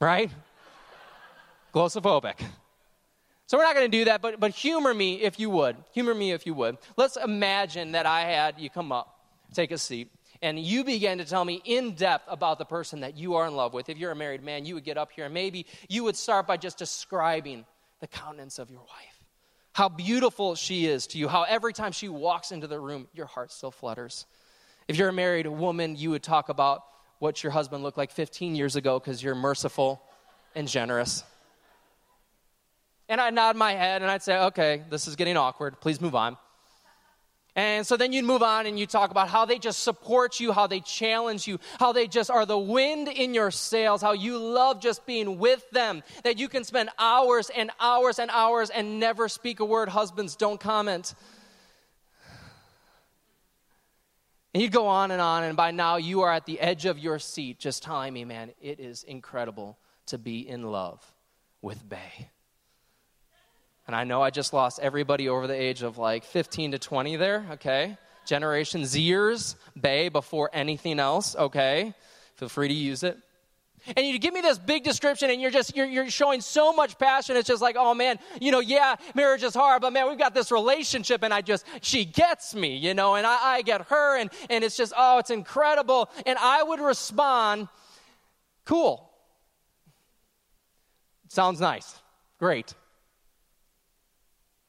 right? 0.00 0.30
glossophobic. 1.74 2.40
So 3.46 3.58
we're 3.58 3.64
not 3.64 3.74
going 3.74 3.90
to 3.90 3.98
do 3.98 4.04
that, 4.06 4.22
but, 4.22 4.40
but 4.40 4.52
humor 4.52 4.94
me 4.94 5.20
if 5.20 5.38
you 5.38 5.50
would. 5.50 5.76
Humor 5.92 6.14
me 6.14 6.30
if 6.30 6.46
you 6.46 6.54
would. 6.54 6.78
Let's 6.96 7.16
imagine 7.16 7.92
that 7.92 8.06
I 8.06 8.22
had 8.22 8.58
you 8.58 8.70
come 8.70 8.92
up, 8.92 9.18
take 9.52 9.70
a 9.72 9.76
seat 9.76 10.10
and 10.44 10.58
you 10.58 10.84
began 10.84 11.16
to 11.16 11.24
tell 11.24 11.42
me 11.42 11.62
in 11.64 11.92
depth 11.94 12.26
about 12.28 12.58
the 12.58 12.66
person 12.66 13.00
that 13.00 13.16
you 13.16 13.36
are 13.36 13.46
in 13.46 13.56
love 13.56 13.72
with, 13.72 13.88
if 13.88 13.96
you're 13.96 14.10
a 14.10 14.16
married 14.16 14.44
man, 14.44 14.66
you 14.66 14.74
would 14.74 14.84
get 14.84 14.98
up 14.98 15.10
here 15.10 15.24
and 15.24 15.32
maybe 15.32 15.64
you 15.88 16.04
would 16.04 16.16
start 16.16 16.46
by 16.46 16.58
just 16.58 16.76
describing 16.76 17.64
the 18.00 18.06
countenance 18.06 18.58
of 18.58 18.70
your 18.70 18.80
wife. 18.80 19.24
How 19.72 19.88
beautiful 19.88 20.54
she 20.54 20.84
is 20.84 21.06
to 21.08 21.18
you, 21.18 21.28
how 21.28 21.44
every 21.44 21.72
time 21.72 21.92
she 21.92 22.10
walks 22.10 22.52
into 22.52 22.66
the 22.66 22.78
room, 22.78 23.08
your 23.14 23.24
heart 23.24 23.52
still 23.52 23.70
flutters. 23.70 24.26
If 24.86 24.98
you're 24.98 25.08
a 25.08 25.14
married 25.14 25.46
woman, 25.46 25.96
you 25.96 26.10
would 26.10 26.22
talk 26.22 26.50
about 26.50 26.82
what 27.20 27.42
your 27.42 27.50
husband 27.50 27.82
looked 27.82 27.96
like 27.96 28.10
15 28.10 28.54
years 28.54 28.76
ago 28.76 28.98
because 29.00 29.22
you're 29.22 29.34
merciful 29.34 30.02
and 30.54 30.68
generous. 30.68 31.24
And 33.08 33.18
I'd 33.18 33.32
nod 33.32 33.56
my 33.56 33.72
head 33.72 34.02
and 34.02 34.10
I'd 34.10 34.22
say, 34.22 34.38
okay, 34.38 34.82
this 34.90 35.08
is 35.08 35.16
getting 35.16 35.38
awkward. 35.38 35.80
Please 35.80 36.02
move 36.02 36.14
on. 36.14 36.36
And 37.56 37.86
so 37.86 37.96
then 37.96 38.12
you'd 38.12 38.24
move 38.24 38.42
on 38.42 38.66
and 38.66 38.78
you 38.78 38.86
talk 38.86 39.12
about 39.12 39.28
how 39.28 39.44
they 39.44 39.58
just 39.58 39.84
support 39.84 40.40
you, 40.40 40.50
how 40.50 40.66
they 40.66 40.80
challenge 40.80 41.46
you, 41.46 41.60
how 41.78 41.92
they 41.92 42.08
just 42.08 42.28
are 42.28 42.44
the 42.44 42.58
wind 42.58 43.06
in 43.06 43.32
your 43.32 43.52
sails, 43.52 44.02
how 44.02 44.12
you 44.12 44.38
love 44.38 44.80
just 44.80 45.06
being 45.06 45.38
with 45.38 45.68
them, 45.70 46.02
that 46.24 46.36
you 46.36 46.48
can 46.48 46.64
spend 46.64 46.90
hours 46.98 47.50
and 47.56 47.70
hours 47.78 48.18
and 48.18 48.30
hours 48.32 48.70
and 48.70 48.98
never 48.98 49.28
speak 49.28 49.60
a 49.60 49.64
word. 49.64 49.88
Husbands, 49.88 50.34
don't 50.34 50.58
comment. 50.58 51.14
And 54.52 54.62
you'd 54.62 54.72
go 54.72 54.86
on 54.86 55.10
and 55.10 55.20
on, 55.20 55.42
and 55.44 55.56
by 55.56 55.72
now 55.72 55.96
you 55.96 56.22
are 56.22 56.32
at 56.32 56.46
the 56.46 56.60
edge 56.60 56.86
of 56.86 56.98
your 56.98 57.18
seat 57.18 57.58
just 57.58 57.82
telling 57.82 58.12
me, 58.12 58.24
man, 58.24 58.50
it 58.60 58.78
is 58.78 59.02
incredible 59.02 59.78
to 60.06 60.18
be 60.18 60.48
in 60.48 60.62
love 60.62 61.04
with 61.60 61.88
Bae. 61.88 62.28
And 63.86 63.94
I 63.94 64.04
know 64.04 64.22
I 64.22 64.30
just 64.30 64.52
lost 64.52 64.78
everybody 64.80 65.28
over 65.28 65.46
the 65.46 65.54
age 65.54 65.82
of 65.82 65.98
like 65.98 66.24
15 66.24 66.72
to 66.72 66.78
20 66.78 67.16
there, 67.16 67.46
okay? 67.52 67.98
Generation 68.24 68.82
Zers, 68.82 69.56
Bae 69.76 70.08
before 70.08 70.50
anything 70.52 70.98
else, 70.98 71.36
okay? 71.36 71.92
Feel 72.36 72.48
free 72.48 72.68
to 72.68 72.74
use 72.74 73.02
it. 73.02 73.18
And 73.96 74.06
you 74.06 74.18
give 74.18 74.32
me 74.32 74.40
this 74.40 74.58
big 74.58 74.82
description 74.82 75.28
and 75.28 75.42
you're 75.42 75.50
just 75.50 75.76
you're, 75.76 75.86
you're 75.86 76.08
showing 76.08 76.40
so 76.40 76.72
much 76.72 76.98
passion 76.98 77.36
it's 77.36 77.46
just 77.46 77.60
like 77.60 77.76
oh 77.78 77.92
man 77.92 78.18
you 78.40 78.50
know 78.50 78.60
yeah 78.60 78.96
marriage 79.14 79.42
is 79.42 79.54
hard 79.54 79.82
but 79.82 79.92
man 79.92 80.08
we've 80.08 80.18
got 80.18 80.34
this 80.34 80.50
relationship 80.50 81.22
and 81.22 81.34
i 81.34 81.42
just 81.42 81.66
she 81.82 82.06
gets 82.06 82.54
me 82.54 82.78
you 82.78 82.94
know 82.94 83.14
and 83.14 83.26
i, 83.26 83.56
I 83.56 83.62
get 83.62 83.82
her 83.88 84.16
and 84.16 84.30
and 84.48 84.64
it's 84.64 84.74
just 84.74 84.94
oh 84.96 85.18
it's 85.18 85.28
incredible 85.28 86.08
and 86.24 86.38
i 86.38 86.62
would 86.62 86.80
respond 86.80 87.68
cool 88.64 89.10
sounds 91.28 91.60
nice 91.60 92.00
great 92.38 92.72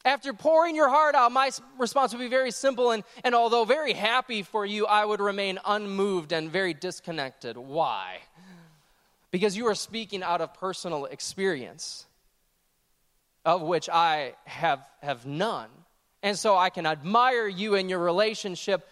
after 0.06 0.34
pouring 0.34 0.76
your 0.76 0.88
heart 0.88 1.16
out, 1.16 1.32
my 1.32 1.50
response 1.80 2.14
would 2.14 2.20
be 2.20 2.28
very 2.28 2.52
simple, 2.52 2.92
and, 2.92 3.04
and 3.24 3.34
although 3.34 3.66
very 3.66 3.94
happy 3.94 4.44
for 4.44 4.64
you, 4.66 4.86
I 4.86 5.04
would 5.04 5.20
remain 5.20 5.60
unmoved 5.66 6.32
and 6.32 6.52
very 6.52 6.76
disconnected. 6.76 7.58
Why? 7.58 8.20
Because 9.32 9.58
you 9.58 9.66
are 9.68 9.76
speaking 9.76 10.22
out 10.22 10.42
of 10.42 10.54
personal 10.54 11.06
experience, 11.06 12.06
of 13.44 13.64
which 13.64 13.90
I 13.90 14.36
have, 14.46 14.80
have 15.02 15.26
none. 15.26 15.70
And 16.22 16.38
so 16.38 16.56
I 16.56 16.70
can 16.70 16.86
admire 16.86 17.48
you 17.48 17.76
and 17.76 17.90
your 17.90 18.00
relationship 18.00 18.88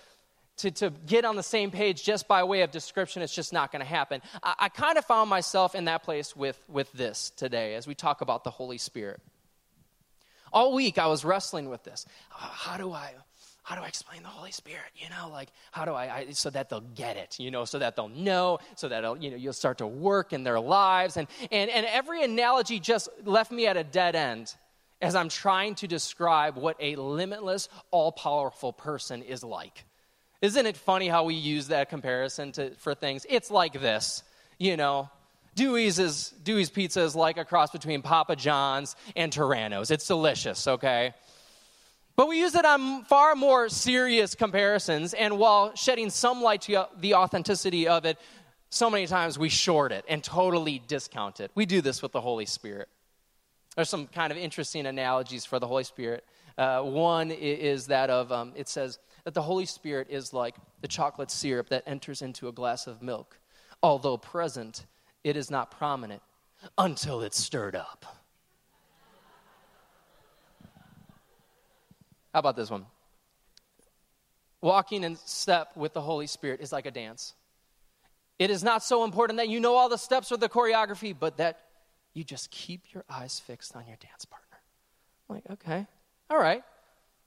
to, 0.58 0.72
to 0.72 0.90
get 1.06 1.26
on 1.26 1.36
the 1.36 1.44
same 1.44 1.72
page 1.72 2.04
just 2.04 2.28
by 2.28 2.44
way 2.44 2.62
of 2.62 2.72
description. 2.72 3.22
It's 3.22 3.34
just 3.34 3.54
not 3.54 3.72
going 3.72 3.80
to 3.82 3.88
happen. 3.88 4.22
I, 4.42 4.54
I 4.60 4.70
kind 4.70 4.98
of 4.98 5.06
found 5.06 5.30
myself 5.30 5.76
in 5.76 5.86
that 5.86 6.04
place 6.04 6.36
with, 6.36 6.64
with 6.68 6.92
this 6.92 7.32
today 7.36 7.76
as 7.76 7.88
we 7.88 7.96
talk 7.96 8.22
about 8.22 8.44
the 8.44 8.52
Holy 8.52 8.78
Spirit. 8.78 9.22
All 10.54 10.74
week 10.74 10.98
I 10.98 11.08
was 11.08 11.26
wrestling 11.26 11.70
with 11.70 11.84
this. 11.84 12.06
Uh, 12.32 12.38
how 12.40 12.78
do 12.78 12.94
I 12.94 13.14
how 13.64 13.76
do 13.76 13.82
I 13.82 13.88
explain 13.88 14.24
the 14.24 14.30
Holy 14.30 14.52
Spirit? 14.52 14.92
You 14.96 15.10
know, 15.10 15.30
like 15.30 15.50
how 15.72 15.86
do 15.86 15.94
I, 15.94 16.16
I, 16.16 16.32
so 16.32 16.50
that 16.50 16.70
they'll 16.70 16.82
get 16.82 17.16
it, 17.18 17.40
you 17.40 17.50
know, 17.50 17.64
so 17.66 17.80
that 17.80 17.96
they'll 17.96 18.10
know, 18.10 18.60
so 18.76 18.90
that 18.90 19.22
you 19.22 19.32
know 19.32 19.38
you'll 19.38 19.54
start 19.54 19.78
to 19.80 19.88
work 19.88 20.34
in 20.34 20.44
their 20.44 20.60
lives. 20.60 21.18
And 21.18 21.28
and 21.52 21.72
and 21.72 21.86
every 21.86 22.24
analogy 22.24 22.80
just 22.80 23.10
left 23.24 23.52
me 23.52 23.68
at 23.68 23.78
a 23.78 23.84
dead 23.84 24.16
end 24.16 24.54
as 25.02 25.16
I'm 25.16 25.30
trying 25.30 25.76
to 25.76 25.88
describe 25.88 26.56
what 26.56 26.78
a 26.80 26.96
limitless, 26.96 27.68
all-powerful 27.92 28.72
person 28.74 29.22
is 29.22 29.44
like. 29.44 29.86
Isn't 30.42 30.66
it 30.66 30.78
funny 30.78 31.10
how 31.10 31.26
we 31.26 31.36
use 31.36 31.68
that 31.68 31.90
comparison 31.90 32.52
to, 32.54 32.76
for 32.76 32.96
things? 32.96 33.26
It's 33.30 33.52
like 33.52 33.74
this. 33.74 34.24
you 34.60 34.78
know, 34.78 35.10
Dewey's 35.56 36.00
is 36.00 36.34
Dewey's 36.44 36.70
pizza 36.70 37.02
is 37.02 37.16
like 37.16 37.38
a 37.38 37.46
cross 37.46 37.72
between 37.72 38.02
Papa 38.02 38.36
John's 38.36 38.96
and 39.16 39.32
Torano's. 39.32 39.92
It's 39.92 40.08
delicious, 40.08 40.68
okay? 40.68 41.14
But 42.16 42.28
we 42.28 42.40
use 42.40 42.54
it 42.54 42.66
on 42.66 43.06
far 43.06 43.36
more 43.36 43.70
serious 43.70 44.36
comparisons, 44.36 45.14
and 45.14 45.40
while 45.40 45.76
shedding 45.76 46.10
some 46.12 46.42
light 46.42 46.62
to 46.64 46.88
the 47.00 47.16
authenticity 47.16 47.88
of 47.88 48.06
it, 48.06 48.20
so 48.70 48.90
many 48.90 49.08
times 49.08 49.38
we 49.38 49.50
short 49.50 49.92
it 49.92 50.06
and 50.08 50.24
totally 50.24 50.82
discount 50.88 51.40
it. 51.40 51.52
We 51.56 51.66
do 51.66 51.82
this 51.82 52.02
with 52.02 52.12
the 52.12 52.22
Holy 52.22 52.46
Spirit. 52.46 52.88
There's 53.76 53.90
some 53.90 54.08
kind 54.08 54.32
of 54.32 54.38
interesting 54.38 54.86
analogies 54.86 55.46
for 55.46 55.60
the 55.60 55.68
Holy 55.68 55.84
Spirit. 55.84 56.24
Uh, 56.58 56.82
one 56.82 57.32
is 57.32 57.88
that 57.88 58.12
of, 58.12 58.32
um, 58.32 58.54
it 58.56 58.70
says 58.70 59.00
that 59.24 59.34
the 59.34 59.42
Holy 59.42 59.66
Spirit 59.66 60.08
is 60.10 60.34
like 60.34 60.56
the 60.82 60.88
chocolate 60.88 61.32
syrup 61.32 61.70
that 61.70 61.84
enters 61.88 62.22
into 62.22 62.48
a 62.48 62.52
glass 62.52 62.86
of 62.86 63.02
milk. 63.02 63.40
Although 63.82 64.18
present, 64.18 64.86
it 65.24 65.38
is 65.38 65.50
not 65.50 65.72
prominent 65.72 66.22
until 66.78 67.22
it's 67.22 67.40
stirred 67.40 67.76
up. 67.76 68.06
How 72.34 72.40
about 72.40 72.56
this 72.56 72.70
one? 72.70 72.86
Walking 74.62 75.04
in 75.04 75.18
step 75.18 75.76
with 75.76 75.94
the 75.94 76.02
Holy 76.02 76.28
Spirit 76.28 76.62
is 76.62 76.72
like 76.72 76.86
a 76.86 76.92
dance. 76.92 77.34
It 78.40 78.50
is 78.50 78.64
not 78.64 78.84
so 78.84 79.04
important 79.04 79.38
that 79.38 79.50
you 79.50 79.60
know 79.60 79.76
all 79.76 79.90
the 79.90 79.98
steps 79.98 80.32
or 80.32 80.38
the 80.38 80.50
choreography, 80.50 81.16
but 81.18 81.38
that 81.38 81.60
you 82.14 82.24
just 82.24 82.50
keep 82.50 82.94
your 82.94 83.04
eyes 83.10 83.40
fixed 83.40 83.76
on 83.76 83.86
your 83.88 83.98
dance 83.98 84.26
partner. 84.26 84.58
I'm 85.30 85.36
like, 85.36 85.44
okay, 85.52 85.86
all 86.30 86.40
right. 86.40 86.64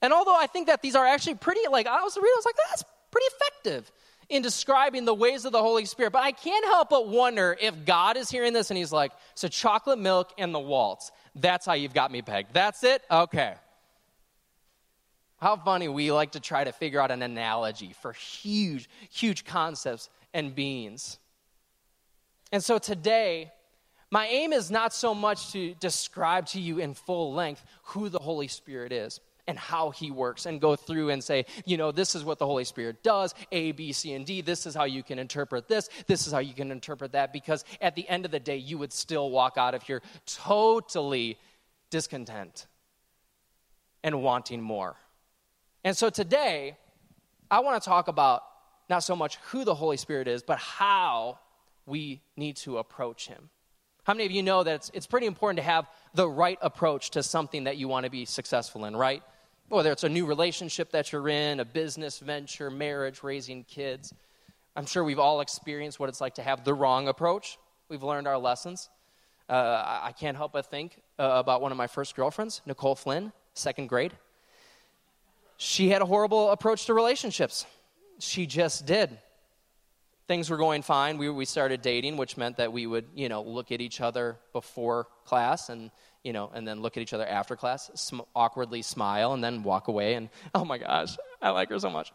And 0.03 0.13
although 0.13 0.37
I 0.37 0.47
think 0.47 0.67
that 0.67 0.83
these 0.83 0.97
are 0.97 1.07
actually 1.07 1.37
pretty, 1.37 1.61
like, 1.71 1.87
I 1.87 2.03
was 2.03 2.17
reading, 2.17 2.33
I 2.35 2.39
was 2.39 2.45
like, 2.45 2.57
that's 2.69 2.85
pretty 3.11 3.27
effective 3.27 3.93
in 4.29 4.43
describing 4.43 5.05
the 5.05 5.15
ways 5.15 5.45
of 5.45 5.53
the 5.53 5.63
Holy 5.63 5.85
Spirit. 5.85 6.13
But 6.13 6.23
I 6.23 6.33
can't 6.33 6.65
help 6.65 6.91
but 6.91 7.09
wonder 7.09 7.57
if 7.61 7.85
God 7.85 8.17
is 8.17 8.31
hearing 8.31 8.53
this 8.53 8.71
and 8.71 8.79
he's 8.79 8.93
like, 8.93 9.13
so 9.35 9.49
chocolate 9.49 9.99
milk 9.99 10.33
and 10.39 10.55
the 10.55 10.59
waltz. 10.59 11.13
That's 11.35 11.67
how 11.67 11.75
you've 11.75 11.95
got 11.95 12.11
me 12.11 12.23
pegged. 12.23 12.53
That's 12.53 12.83
it? 12.83 13.03
Okay. 13.11 13.55
How 15.39 15.57
funny 15.57 15.89
we 15.89 16.11
like 16.13 16.33
to 16.33 16.41
try 16.41 16.65
to 16.65 16.73
figure 16.73 17.01
out 17.01 17.11
an 17.11 17.23
analogy 17.23 17.95
for 18.01 18.13
huge, 18.13 18.89
huge 19.11 19.45
concepts 19.45 20.09
and 20.33 20.55
beings. 20.55 21.19
And 22.53 22.65
so 22.65 22.79
today, 22.79 23.53
my 24.11 24.27
aim 24.27 24.53
is 24.53 24.71
not 24.71 24.95
so 24.95 25.15
much 25.15 25.53
to 25.53 25.75
describe 25.75 26.47
to 26.47 26.61
you 26.61 26.79
in 26.79 26.95
full 26.95 27.35
length 27.35 27.65
who 27.83 28.09
the 28.09 28.19
Holy 28.19 28.49
Spirit 28.49 28.93
is 28.93 29.21
and 29.49 29.59
how 29.59 29.91
he 29.91 30.11
works 30.11 30.47
and 30.47 30.61
go 30.61 30.77
through 30.77 31.11
and 31.11 31.23
say, 31.23 31.47
you 31.65 31.77
know, 31.77 31.93
this 31.93 32.15
is 32.15 32.25
what 32.25 32.39
the 32.39 32.47
Holy 32.47 32.65
Spirit 32.65 33.03
does 33.03 33.35
A, 33.53 33.73
B, 33.73 33.93
C, 33.93 34.13
and 34.13 34.27
D. 34.27 34.41
This 34.41 34.67
is 34.67 34.75
how 34.75 34.85
you 34.85 35.03
can 35.03 35.19
interpret 35.19 35.69
this. 35.69 35.89
This 36.07 36.27
is 36.27 36.33
how 36.33 36.41
you 36.41 36.55
can 36.55 36.71
interpret 36.71 37.13
that. 37.13 37.33
Because 37.33 37.65
at 37.81 37.95
the 37.95 38.09
end 38.09 38.25
of 38.25 38.31
the 38.31 38.41
day, 38.41 38.57
you 38.57 38.79
would 38.79 38.93
still 38.93 39.31
walk 39.31 39.57
out 39.57 39.75
of 39.75 39.83
here 39.83 40.03
totally 40.27 41.39
discontent 41.91 42.67
and 44.03 44.23
wanting 44.23 44.61
more. 44.61 44.97
And 45.85 45.97
so 45.97 46.11
today, 46.11 46.77
I 47.51 47.61
want 47.61 47.81
to 47.83 47.89
talk 47.89 48.09
about 48.09 48.43
not 48.89 49.01
so 49.01 49.17
much 49.17 49.37
who 49.37 49.65
the 49.65 49.75
Holy 49.75 49.97
Spirit 49.97 50.29
is, 50.29 50.43
but 50.43 50.59
how 50.59 51.39
we 51.87 52.21
need 52.37 52.57
to 52.57 52.79
approach 52.79 53.29
him. 53.29 53.51
How 54.05 54.15
many 54.15 54.27
of 54.27 54.31
you 54.31 54.43
know 54.43 54.63
that 54.63 54.75
it's, 54.77 54.91
it's 54.95 55.07
pretty 55.07 55.27
important 55.27 55.57
to 55.59 55.65
have 55.65 55.89
the 56.15 56.29
right 56.29 56.59
approach 56.63 57.11
to 57.11 57.23
something 57.23 57.65
that 57.65 57.77
you 57.77 57.89
want 57.89 58.05
to 58.05 58.11
be 58.11 58.25
successful 58.25 58.85
in, 58.85 58.95
right? 58.95 59.23
Whether 59.69 59.91
it's 59.93 60.05
a 60.05 60.09
new 60.09 60.27
relationship 60.27 60.93
that 60.93 61.13
you're 61.13 61.29
in, 61.29 61.61
a 61.61 61.65
business 61.65 62.19
venture, 62.19 62.71
marriage, 62.71 63.23
raising 63.23 63.65
kids. 63.65 64.15
I'm 64.77 64.87
sure 64.87 65.03
we've 65.03 65.19
all 65.19 65.41
experienced 65.41 65.99
what 65.99 66.09
it's 66.09 66.21
like 66.21 66.35
to 66.35 66.43
have 66.43 66.65
the 66.65 66.75
wrong 66.75 67.09
approach. 67.09 67.59
We've 67.89 68.03
learned 68.03 68.29
our 68.29 68.39
lessons. 68.39 68.89
Uh, 69.49 70.01
I 70.03 70.13
can't 70.13 70.37
help 70.37 70.53
but 70.53 70.67
think 70.67 71.01
uh, 71.19 71.25
about 71.35 71.63
one 71.63 71.73
of 71.73 71.79
my 71.79 71.87
first 71.87 72.15
girlfriends, 72.17 72.61
Nicole 72.67 72.95
Flynn, 72.95 73.33
second 73.55 73.89
grade 73.89 74.13
she 75.57 75.89
had 75.89 76.03
a 76.03 76.07
horrible 76.07 76.51
approach 76.51 76.87
to 76.87 76.95
relationships. 76.95 77.67
She 78.19 78.47
just 78.47 78.87
did. 78.87 79.19
Things 80.29 80.51
were 80.51 80.57
going 80.57 80.83
fine. 80.83 81.19
We, 81.19 81.31
we 81.31 81.45
started 81.45 81.83
dating, 81.83 82.17
which 82.17 82.37
meant 82.37 82.57
that 82.57 82.73
we 82.73 82.87
would, 82.87 83.07
you 83.15 83.29
know, 83.29 83.43
look 83.43 83.71
at 83.73 83.81
each 83.81 84.01
other 84.01 84.37
before 84.53 85.07
class 85.25 85.69
and, 85.69 85.91
you 86.27 86.33
know, 86.33 86.51
and 86.53 86.67
then 86.67 86.83
look 86.83 86.97
at 86.97 87.05
each 87.05 87.13
other 87.13 87.25
after 87.25 87.55
class, 87.55 87.89
sm- 87.95 88.21
awkwardly 88.35 88.83
smile, 88.83 89.33
and 89.33 89.45
then 89.45 89.63
walk 89.63 89.87
away. 89.87 90.15
And 90.15 90.29
oh 90.57 90.65
my 90.65 90.77
gosh, 90.77 91.17
I 91.41 91.51
like 91.51 91.69
her 91.71 91.79
so 91.79 91.89
much. 91.89 92.13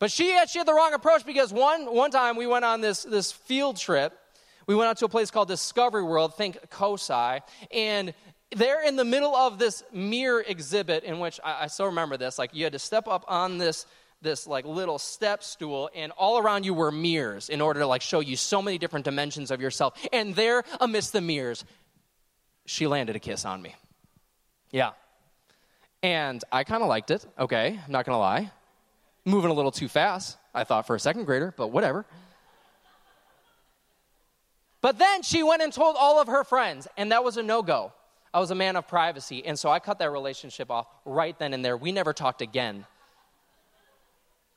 But 0.00 0.10
she 0.10 0.32
had, 0.32 0.50
she 0.50 0.58
had 0.58 0.66
the 0.66 0.74
wrong 0.74 0.94
approach 0.94 1.24
because 1.24 1.52
one, 1.52 1.94
one 1.94 2.10
time 2.10 2.36
we 2.36 2.48
went 2.48 2.64
on 2.64 2.80
this, 2.80 3.04
this 3.04 3.30
field 3.30 3.76
trip. 3.76 4.18
We 4.66 4.74
went 4.74 4.88
out 4.88 4.96
to 4.98 5.04
a 5.04 5.08
place 5.08 5.30
called 5.30 5.46
Discovery 5.46 6.02
World, 6.02 6.34
think 6.34 6.58
COSI, 6.70 7.40
and 7.70 8.12
they're 8.56 8.84
in 8.84 8.96
the 8.96 9.04
middle 9.04 9.36
of 9.36 9.60
this 9.60 9.84
mirror 9.92 10.44
exhibit 10.44 11.04
in 11.04 11.20
which 11.20 11.38
I, 11.44 11.64
I 11.64 11.66
still 11.68 11.86
remember 11.86 12.16
this. 12.16 12.36
Like 12.36 12.52
you 12.52 12.64
had 12.64 12.72
to 12.72 12.80
step 12.80 13.06
up 13.06 13.24
on 13.28 13.58
this 13.58 13.86
this 14.22 14.46
like 14.46 14.64
little 14.64 14.98
step 14.98 15.44
stool 15.44 15.90
and 15.94 16.10
all 16.12 16.38
around 16.38 16.64
you 16.64 16.72
were 16.72 16.90
mirrors 16.90 17.50
in 17.50 17.60
order 17.60 17.80
to 17.80 17.86
like 17.86 18.00
show 18.00 18.20
you 18.20 18.36
so 18.36 18.62
many 18.62 18.78
different 18.78 19.04
dimensions 19.04 19.50
of 19.50 19.60
yourself 19.60 19.94
and 20.14 20.34
there 20.34 20.64
amidst 20.80 21.12
the 21.12 21.20
mirrors 21.20 21.62
she 22.66 22.86
landed 22.86 23.16
a 23.16 23.18
kiss 23.18 23.44
on 23.44 23.60
me 23.60 23.74
yeah 24.70 24.90
and 26.02 26.42
i 26.52 26.64
kind 26.64 26.82
of 26.82 26.88
liked 26.88 27.10
it 27.10 27.24
okay 27.38 27.78
i'm 27.84 27.92
not 27.92 28.04
gonna 28.04 28.18
lie 28.18 28.50
moving 29.24 29.50
a 29.50 29.54
little 29.54 29.72
too 29.72 29.88
fast 29.88 30.36
i 30.54 30.64
thought 30.64 30.86
for 30.86 30.96
a 30.96 31.00
second 31.00 31.24
grader 31.24 31.52
but 31.56 31.68
whatever 31.68 32.04
but 34.80 34.98
then 34.98 35.22
she 35.22 35.42
went 35.42 35.62
and 35.62 35.72
told 35.72 35.96
all 35.98 36.20
of 36.20 36.28
her 36.28 36.44
friends 36.44 36.86
and 36.96 37.12
that 37.12 37.24
was 37.24 37.36
a 37.36 37.42
no-go 37.42 37.92
I 38.34 38.40
was 38.40 38.50
a 38.50 38.56
man 38.56 38.74
of 38.74 38.88
privacy, 38.88 39.46
and 39.46 39.56
so 39.56 39.70
I 39.70 39.78
cut 39.78 40.00
that 40.00 40.10
relationship 40.10 40.68
off 40.68 40.88
right 41.04 41.38
then 41.38 41.54
and 41.54 41.64
there. 41.64 41.76
We 41.76 41.92
never 41.92 42.12
talked 42.12 42.42
again. 42.42 42.84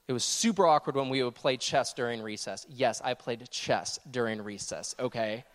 It 0.07 0.13
was 0.13 0.23
super 0.23 0.65
awkward 0.65 0.95
when 0.95 1.09
we 1.09 1.21
would 1.21 1.35
play 1.35 1.57
chess 1.57 1.93
during 1.93 2.23
recess. 2.23 2.65
Yes, 2.67 3.01
I 3.05 3.13
played 3.13 3.47
chess 3.51 3.99
during 4.09 4.41
recess, 4.41 4.95
okay? 4.99 5.45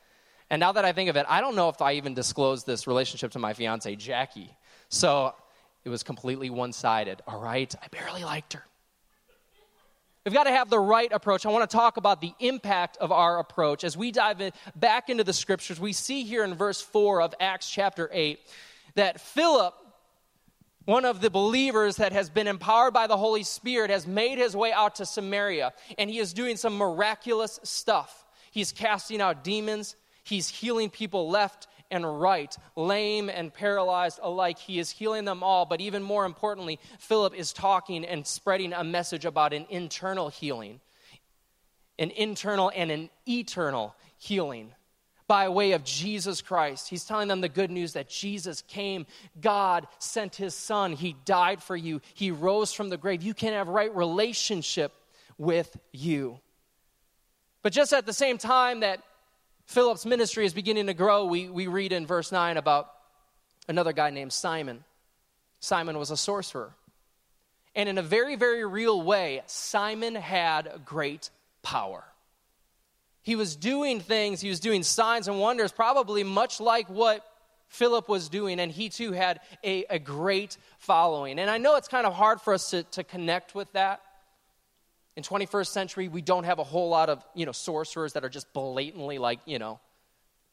And 0.52 0.60
now 0.60 0.72
that 0.72 0.84
I 0.84 0.92
think 0.92 1.08
of 1.08 1.16
it, 1.16 1.24
I 1.30 1.40
don't 1.40 1.56
know 1.56 1.70
if 1.70 1.80
I 1.80 1.94
even 1.94 2.12
disclosed 2.12 2.66
this 2.66 2.86
relationship 2.86 3.32
to 3.32 3.38
my 3.38 3.54
fiance, 3.54 3.96
Jackie. 3.96 4.54
So 4.90 5.34
it 5.82 5.88
was 5.88 6.02
completely 6.02 6.50
one 6.50 6.74
sided, 6.74 7.22
all 7.26 7.40
right? 7.40 7.74
I 7.82 7.88
barely 7.88 8.22
liked 8.22 8.52
her. 8.52 8.62
We've 10.26 10.34
got 10.34 10.44
to 10.44 10.50
have 10.50 10.68
the 10.68 10.78
right 10.78 11.10
approach. 11.10 11.46
I 11.46 11.48
want 11.48 11.68
to 11.68 11.74
talk 11.74 11.96
about 11.96 12.20
the 12.20 12.34
impact 12.38 12.98
of 12.98 13.10
our 13.10 13.38
approach. 13.38 13.82
As 13.82 13.96
we 13.96 14.12
dive 14.12 14.42
in, 14.42 14.52
back 14.76 15.08
into 15.08 15.24
the 15.24 15.32
scriptures, 15.32 15.80
we 15.80 15.94
see 15.94 16.22
here 16.22 16.44
in 16.44 16.52
verse 16.52 16.82
4 16.82 17.22
of 17.22 17.34
Acts 17.40 17.70
chapter 17.70 18.10
8 18.12 18.38
that 18.94 19.22
Philip, 19.22 19.72
one 20.84 21.06
of 21.06 21.22
the 21.22 21.30
believers 21.30 21.96
that 21.96 22.12
has 22.12 22.28
been 22.28 22.46
empowered 22.46 22.92
by 22.92 23.06
the 23.06 23.16
Holy 23.16 23.42
Spirit, 23.42 23.90
has 23.90 24.06
made 24.06 24.36
his 24.36 24.54
way 24.54 24.70
out 24.70 24.96
to 24.96 25.06
Samaria 25.06 25.72
and 25.96 26.10
he 26.10 26.18
is 26.18 26.34
doing 26.34 26.58
some 26.58 26.76
miraculous 26.76 27.58
stuff. 27.62 28.26
He's 28.50 28.70
casting 28.70 29.22
out 29.22 29.42
demons, 29.42 29.96
he's 30.22 30.48
healing 30.48 30.90
people 30.90 31.28
left 31.28 31.66
and 31.92 32.20
right, 32.20 32.56
lame 32.74 33.28
and 33.28 33.52
paralyzed 33.52 34.18
alike. 34.22 34.58
He 34.58 34.78
is 34.78 34.90
healing 34.90 35.26
them 35.26 35.42
all. 35.42 35.66
But 35.66 35.82
even 35.82 36.02
more 36.02 36.24
importantly, 36.24 36.80
Philip 36.98 37.34
is 37.34 37.52
talking 37.52 38.04
and 38.04 38.26
spreading 38.26 38.72
a 38.72 38.82
message 38.82 39.26
about 39.26 39.52
an 39.52 39.66
internal 39.68 40.30
healing, 40.30 40.80
an 41.98 42.10
internal 42.10 42.72
and 42.74 42.90
an 42.90 43.10
eternal 43.28 43.94
healing 44.16 44.72
by 45.28 45.48
way 45.48 45.72
of 45.72 45.84
Jesus 45.84 46.40
Christ. 46.42 46.88
He's 46.88 47.04
telling 47.04 47.28
them 47.28 47.42
the 47.42 47.48
good 47.48 47.70
news 47.70 47.92
that 47.92 48.08
Jesus 48.08 48.62
came, 48.62 49.06
God 49.40 49.86
sent 49.98 50.36
his 50.36 50.54
son, 50.54 50.92
he 50.92 51.16
died 51.24 51.62
for 51.62 51.76
you, 51.76 52.00
he 52.14 52.30
rose 52.30 52.72
from 52.72 52.88
the 52.88 52.96
grave. 52.96 53.22
You 53.22 53.34
can 53.34 53.52
have 53.52 53.68
right 53.68 53.94
relationship 53.94 54.92
with 55.38 55.76
you. 55.92 56.38
But 57.62 57.72
just 57.72 57.92
at 57.92 58.06
the 58.06 58.12
same 58.12 58.38
time 58.38 58.80
that 58.80 59.02
Philip's 59.66 60.04
ministry 60.04 60.44
is 60.44 60.52
beginning 60.52 60.86
to 60.86 60.94
grow, 60.94 61.24
we, 61.24 61.48
we 61.48 61.66
read 61.66 61.92
in 61.92 62.06
verse 62.06 62.32
9 62.32 62.56
about 62.56 62.90
another 63.68 63.92
guy 63.92 64.10
named 64.10 64.32
Simon. 64.32 64.84
Simon 65.60 65.98
was 65.98 66.10
a 66.10 66.16
sorcerer. 66.16 66.74
And 67.74 67.88
in 67.88 67.96
a 67.96 68.02
very, 68.02 68.36
very 68.36 68.66
real 68.66 69.00
way, 69.00 69.42
Simon 69.46 70.14
had 70.14 70.82
great 70.84 71.30
power. 71.62 72.04
He 73.22 73.36
was 73.36 73.56
doing 73.56 74.00
things, 74.00 74.40
he 74.40 74.48
was 74.48 74.60
doing 74.60 74.82
signs 74.82 75.28
and 75.28 75.38
wonders, 75.38 75.72
probably 75.72 76.24
much 76.24 76.60
like 76.60 76.88
what 76.88 77.24
Philip 77.68 78.08
was 78.08 78.28
doing, 78.28 78.60
and 78.60 78.70
he 78.70 78.90
too 78.90 79.12
had 79.12 79.40
a, 79.64 79.84
a 79.88 79.98
great 79.98 80.58
following. 80.78 81.38
And 81.38 81.48
I 81.48 81.56
know 81.56 81.76
it's 81.76 81.88
kind 81.88 82.06
of 82.06 82.12
hard 82.12 82.40
for 82.40 82.52
us 82.52 82.70
to, 82.70 82.82
to 82.82 83.04
connect 83.04 83.54
with 83.54 83.72
that 83.72 84.02
in 85.16 85.22
21st 85.22 85.66
century, 85.66 86.08
we 86.08 86.22
don't 86.22 86.44
have 86.44 86.58
a 86.58 86.64
whole 86.64 86.88
lot 86.88 87.10
of, 87.10 87.24
you 87.34 87.44
know, 87.44 87.52
sorcerers 87.52 88.14
that 88.14 88.24
are 88.24 88.30
just 88.30 88.52
blatantly 88.52 89.18
like, 89.18 89.40
you 89.44 89.58
know, 89.58 89.78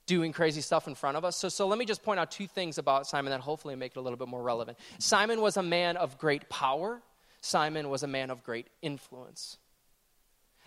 doing 0.06 0.34
crazy 0.34 0.62
stuff 0.62 0.88
in 0.88 0.96
front 0.96 1.16
of 1.18 1.24
us. 1.24 1.38
So, 1.38 1.50
so 1.50 1.68
let 1.68 1.78
me 1.78 1.86
just 1.86 2.04
point 2.04 2.20
out 2.20 2.32
two 2.32 2.48
things 2.48 2.78
about 2.78 3.08
Simon 3.08 3.32
that 3.32 3.42
hopefully 3.42 3.76
make 3.76 3.92
it 3.92 3.98
a 3.98 4.02
little 4.02 4.18
bit 4.18 4.28
more 4.28 4.42
relevant. 4.42 4.78
Simon 4.98 5.40
was 5.40 5.56
a 5.56 5.64
man 5.64 5.98
of 5.98 6.18
great 6.18 6.50
power. 6.50 7.02
Simon 7.42 7.90
was 7.90 8.04
a 8.04 8.08
man 8.08 8.32
of 8.32 8.44
great 8.44 8.68
influence. 8.82 9.58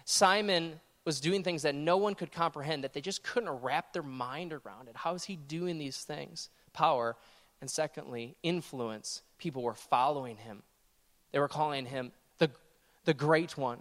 Simon 0.04 0.80
was 1.04 1.20
doing 1.20 1.42
things 1.42 1.62
that 1.62 1.74
no 1.74 1.96
one 1.96 2.14
could 2.14 2.32
comprehend, 2.32 2.84
that 2.84 2.92
they 2.92 3.00
just 3.00 3.22
couldn't 3.22 3.50
wrap 3.50 3.92
their 3.92 4.02
mind 4.02 4.52
around 4.52 4.88
it. 4.88 4.94
How 4.94 5.14
is 5.14 5.24
he 5.24 5.36
doing 5.36 5.76
these 5.76 5.98
things? 5.98 6.48
Power. 6.72 7.16
And 7.60 7.68
secondly, 7.68 8.36
influence. 8.42 9.22
People 9.38 9.62
were 9.62 9.74
following 9.74 10.36
him. 10.36 10.62
They 11.32 11.40
were 11.40 11.48
calling 11.48 11.86
him 11.86 12.12
the, 13.04 13.14
great 13.14 13.56
one, 13.56 13.78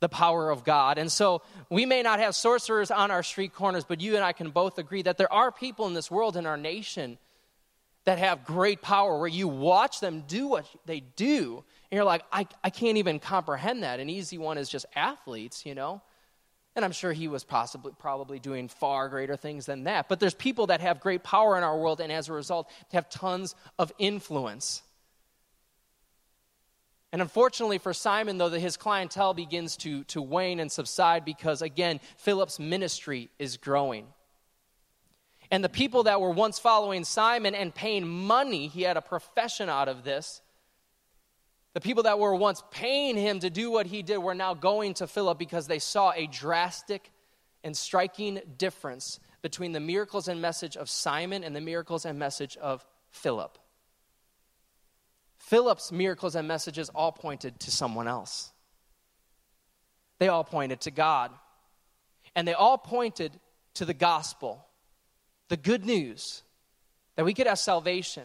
the 0.00 0.08
power 0.08 0.50
of 0.50 0.64
God. 0.64 0.98
And 0.98 1.10
so 1.10 1.42
we 1.70 1.86
may 1.86 2.02
not 2.02 2.20
have 2.20 2.34
sorcerers 2.34 2.90
on 2.90 3.10
our 3.10 3.22
street 3.22 3.54
corners, 3.54 3.84
but 3.84 4.00
you 4.00 4.16
and 4.16 4.24
I 4.24 4.32
can 4.32 4.50
both 4.50 4.78
agree 4.78 5.02
that 5.02 5.18
there 5.18 5.32
are 5.32 5.52
people 5.52 5.86
in 5.86 5.94
this 5.94 6.10
world, 6.10 6.36
in 6.36 6.46
our 6.46 6.56
nation, 6.56 7.18
that 8.04 8.18
have 8.18 8.44
great 8.44 8.82
power 8.82 9.18
where 9.18 9.28
you 9.28 9.48
watch 9.48 10.00
them 10.00 10.24
do 10.26 10.46
what 10.46 10.66
they 10.84 11.00
do, 11.00 11.64
and 11.90 11.96
you're 11.96 12.04
like, 12.04 12.22
I, 12.30 12.46
I 12.62 12.70
can't 12.70 12.98
even 12.98 13.18
comprehend 13.18 13.82
that. 13.82 14.00
An 14.00 14.10
easy 14.10 14.36
one 14.36 14.58
is 14.58 14.68
just 14.68 14.84
athletes, 14.94 15.64
you 15.64 15.74
know? 15.74 16.02
And 16.76 16.84
I'm 16.84 16.92
sure 16.92 17.12
he 17.12 17.28
was 17.28 17.44
possibly 17.44 17.92
probably 17.98 18.40
doing 18.40 18.68
far 18.68 19.08
greater 19.08 19.36
things 19.36 19.64
than 19.66 19.84
that. 19.84 20.08
But 20.08 20.18
there's 20.18 20.34
people 20.34 20.66
that 20.66 20.80
have 20.80 21.00
great 21.00 21.22
power 21.22 21.56
in 21.56 21.62
our 21.62 21.78
world, 21.78 22.00
and 22.00 22.10
as 22.10 22.28
a 22.28 22.32
result, 22.32 22.68
have 22.92 23.08
tons 23.08 23.54
of 23.78 23.92
influence. 23.98 24.82
And 27.14 27.22
unfortunately 27.22 27.78
for 27.78 27.92
Simon, 27.92 28.38
though, 28.38 28.48
that 28.48 28.58
his 28.58 28.76
clientele 28.76 29.34
begins 29.34 29.76
to, 29.76 30.02
to 30.06 30.20
wane 30.20 30.58
and 30.58 30.72
subside 30.72 31.24
because, 31.24 31.62
again, 31.62 32.00
Philip's 32.16 32.58
ministry 32.58 33.30
is 33.38 33.56
growing. 33.56 34.08
And 35.48 35.62
the 35.62 35.68
people 35.68 36.02
that 36.02 36.20
were 36.20 36.32
once 36.32 36.58
following 36.58 37.04
Simon 37.04 37.54
and 37.54 37.72
paying 37.72 38.08
money, 38.08 38.66
he 38.66 38.82
had 38.82 38.96
a 38.96 39.00
profession 39.00 39.68
out 39.68 39.88
of 39.88 40.02
this. 40.02 40.42
The 41.74 41.80
people 41.80 42.02
that 42.02 42.18
were 42.18 42.34
once 42.34 42.64
paying 42.72 43.16
him 43.16 43.38
to 43.38 43.48
do 43.48 43.70
what 43.70 43.86
he 43.86 44.02
did 44.02 44.18
were 44.18 44.34
now 44.34 44.54
going 44.54 44.94
to 44.94 45.06
Philip 45.06 45.38
because 45.38 45.68
they 45.68 45.78
saw 45.78 46.10
a 46.16 46.26
drastic 46.26 47.12
and 47.62 47.76
striking 47.76 48.40
difference 48.58 49.20
between 49.40 49.70
the 49.70 49.78
miracles 49.78 50.26
and 50.26 50.42
message 50.42 50.76
of 50.76 50.90
Simon 50.90 51.44
and 51.44 51.54
the 51.54 51.60
miracles 51.60 52.06
and 52.06 52.18
message 52.18 52.56
of 52.56 52.84
Philip. 53.12 53.56
Philip's 55.46 55.92
miracles 55.92 56.36
and 56.36 56.48
messages 56.48 56.88
all 56.94 57.12
pointed 57.12 57.60
to 57.60 57.70
someone 57.70 58.08
else. 58.08 58.50
They 60.18 60.28
all 60.28 60.42
pointed 60.42 60.80
to 60.82 60.90
God. 60.90 61.30
And 62.34 62.48
they 62.48 62.54
all 62.54 62.78
pointed 62.78 63.30
to 63.74 63.84
the 63.84 63.92
gospel, 63.92 64.64
the 65.48 65.58
good 65.58 65.84
news 65.84 66.42
that 67.16 67.26
we 67.26 67.34
could 67.34 67.46
have 67.46 67.58
salvation. 67.58 68.24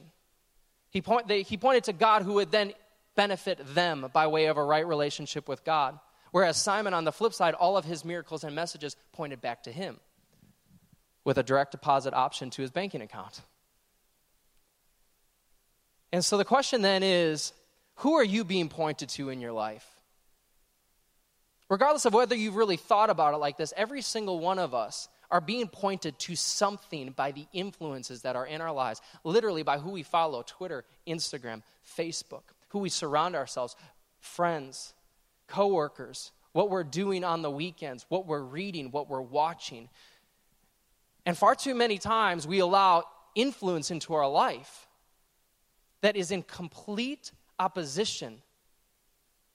He, 0.92 1.02
point, 1.02 1.28
they, 1.28 1.42
he 1.42 1.58
pointed 1.58 1.84
to 1.86 1.94
God 1.94 2.22
who 2.22 2.36
would 2.36 2.52
then 2.52 2.72
benefit 3.16 3.60
them 3.76 4.10
by 4.14 4.28
way 4.28 4.46
of 4.46 4.56
a 4.56 4.64
right 4.64 4.88
relationship 4.88 5.50
with 5.50 5.66
God. 5.66 6.00
Whereas 6.32 6.56
Simon, 6.56 6.94
on 6.94 7.04
the 7.04 7.12
flip 7.12 7.34
side, 7.34 7.54
all 7.54 7.76
of 7.76 7.84
his 7.84 8.06
miracles 8.06 8.46
and 8.46 8.56
messages 8.56 8.96
pointed 9.12 9.42
back 9.42 9.64
to 9.64 9.74
him 9.74 10.00
with 11.26 11.38
a 11.38 11.44
direct 11.44 11.72
deposit 11.72 12.14
option 12.14 12.50
to 12.52 12.62
his 12.62 12.72
banking 12.72 13.02
account. 13.02 13.42
And 16.12 16.24
so 16.24 16.38
the 16.38 16.46
question 16.46 16.82
then 16.82 17.04
is 17.04 17.54
who 17.96 18.13
are 18.13 18.24
you 18.24 18.44
being 18.44 18.70
pointed 18.70 19.10
to 19.10 19.30
in 19.30 19.42
your 19.42 19.51
life? 19.51 19.86
Regardless 21.70 22.06
of 22.06 22.13
whether 22.13 22.36
you've 22.36 22.56
really 22.56 22.78
thought 22.78 23.10
about 23.10 23.34
it 23.34 23.38
like 23.38 23.58
this, 23.58 23.74
every 23.78 24.01
single 24.01 24.39
one 24.39 24.58
of 24.58 24.74
us 24.74 25.08
are 25.30 25.42
being 25.42 25.68
pointed 25.68 26.18
to 26.18 26.36
something 26.36 27.12
by 27.12 27.32
the 27.32 27.46
influences 27.54 28.24
that 28.24 28.36
are 28.36 28.48
in 28.48 28.62
our 28.62 28.72
lives, 28.72 29.01
literally 29.24 29.62
by 29.62 29.78
who 29.78 29.92
we 29.92 30.01
follow 30.01 30.44
Twitter, 30.46 30.84
Instagram, 31.08 31.62
Facebook, 31.86 32.42
who 32.70 32.80
we 32.80 32.89
surround 32.89 33.36
ourselves, 33.36 33.75
friends, 34.20 34.94
coworkers, 35.48 36.32
what 36.54 36.72
we're 36.72 36.84
doing 36.84 37.24
on 37.24 37.44
the 37.44 37.51
weekends, 37.51 38.06
what 38.10 38.25
we're 38.25 38.42
reading, 38.42 38.89
what 38.89 39.08
we're 39.08 39.22
watching. 39.22 39.89
And 41.28 41.38
far 41.38 41.54
too 41.54 41.75
many 41.75 42.00
times 42.00 42.48
we 42.48 42.58
allow 42.60 43.04
influence 43.36 43.92
into 43.92 44.16
our 44.16 44.28
life 44.28 44.88
that 46.01 46.15
is 46.15 46.32
in 46.32 46.44
complete 46.44 47.32
opposition 47.58 48.41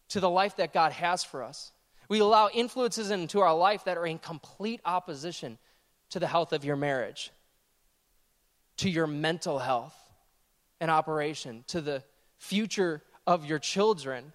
to 0.09 0.21
the 0.21 0.31
life 0.31 0.57
that 0.57 0.73
God 0.73 0.92
has 0.92 1.25
for 1.25 1.42
us. 1.42 1.73
We 2.09 2.21
allow 2.21 2.49
influences 2.49 3.11
into 3.11 3.40
our 3.40 3.55
life 3.55 3.85
that 3.85 3.97
are 3.97 4.07
in 4.07 4.19
complete 4.19 4.81
opposition 4.85 5.59
to 6.11 6.19
the 6.19 6.27
health 6.27 6.53
of 6.53 6.64
your 6.64 6.77
marriage, 6.77 7.33
to 8.79 8.90
your 8.90 9.07
mental 9.07 9.59
health 9.59 9.97
and 10.81 10.90
operation, 10.90 11.64
to 11.69 11.81
the 11.81 12.03
future 12.37 13.03
of 13.27 13.47
your 13.47 13.59
children. 13.59 14.33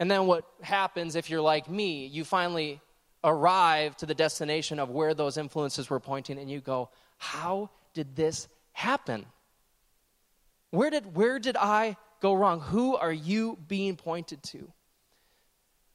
And 0.00 0.10
then 0.10 0.26
what 0.26 0.44
happens 0.60 1.14
if 1.14 1.30
you're 1.30 1.40
like 1.40 1.70
me, 1.70 2.06
you 2.06 2.24
finally 2.24 2.80
arrive 3.22 3.96
to 3.98 4.06
the 4.06 4.14
destination 4.14 4.78
of 4.78 4.90
where 4.90 5.14
those 5.14 5.36
influences 5.36 5.88
were 5.90 6.00
pointing, 6.00 6.38
and 6.38 6.50
you 6.50 6.60
go, 6.60 6.90
How 7.18 7.70
did 7.94 8.16
this 8.16 8.48
happen? 8.72 9.26
Where 10.70 10.90
did, 10.90 11.16
where 11.16 11.38
did 11.38 11.56
I 11.56 11.96
go 12.20 12.34
wrong? 12.34 12.60
Who 12.60 12.96
are 12.96 13.12
you 13.12 13.58
being 13.68 13.96
pointed 13.96 14.42
to? 14.44 14.70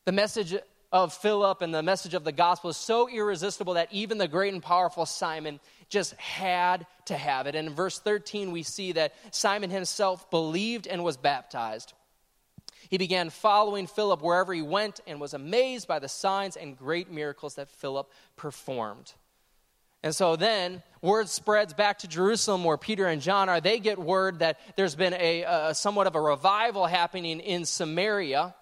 The 0.06 0.12
message 0.12 0.56
of 0.92 1.14
Philip 1.14 1.62
and 1.62 1.74
the 1.74 1.84
message 1.84 2.14
of 2.14 2.24
the 2.24 2.32
gospel 2.32 2.70
is 2.70 2.78
so 2.78 3.10
irresistible 3.10 3.74
that 3.76 3.92
even 3.92 4.18
the 4.18 4.28
great 4.28 4.54
and 4.54 4.62
powerful 4.62 5.06
Simon 5.06 5.60
just 5.90 6.14
had 6.16 6.86
to 7.06 7.18
have 7.18 7.48
it. 7.48 7.56
And 7.56 7.68
in 7.68 7.74
verse 7.74 8.00
13, 8.00 8.52
we 8.52 8.64
see 8.64 8.92
that 8.94 9.14
Simon 9.32 9.70
himself 9.70 10.30
believed 10.30 10.88
and 10.88 11.04
was 11.04 11.18
baptized. 11.18 11.94
He 12.90 12.98
began 12.98 13.30
following 13.30 13.88
Philip 13.88 14.22
wherever 14.22 14.54
he 14.54 14.62
went 14.62 15.00
and 15.08 15.20
was 15.20 15.34
amazed 15.34 15.88
by 15.88 16.00
the 16.00 16.10
signs 16.10 16.58
and 16.58 16.78
great 16.78 17.10
miracles 17.10 17.56
that 17.56 17.70
Philip 17.70 18.12
performed. 18.36 19.14
And 20.04 20.14
so 20.14 20.36
then 20.36 20.84
word 21.02 21.30
spreads 21.30 21.74
back 21.74 22.00
to 22.00 22.08
Jerusalem 22.08 22.64
where 22.66 22.78
Peter 22.78 23.08
and 23.08 23.22
John 23.22 23.48
are. 23.48 23.62
They 23.62 23.80
get 23.80 23.98
word 23.98 24.40
that 24.40 24.60
there's 24.76 24.96
been 24.96 25.14
a, 25.14 25.44
a 25.44 25.74
somewhat 25.74 26.08
of 26.08 26.16
a 26.16 26.22
revival 26.22 26.86
happening 26.86 27.40
in 27.40 27.66
Samaria 27.66 28.54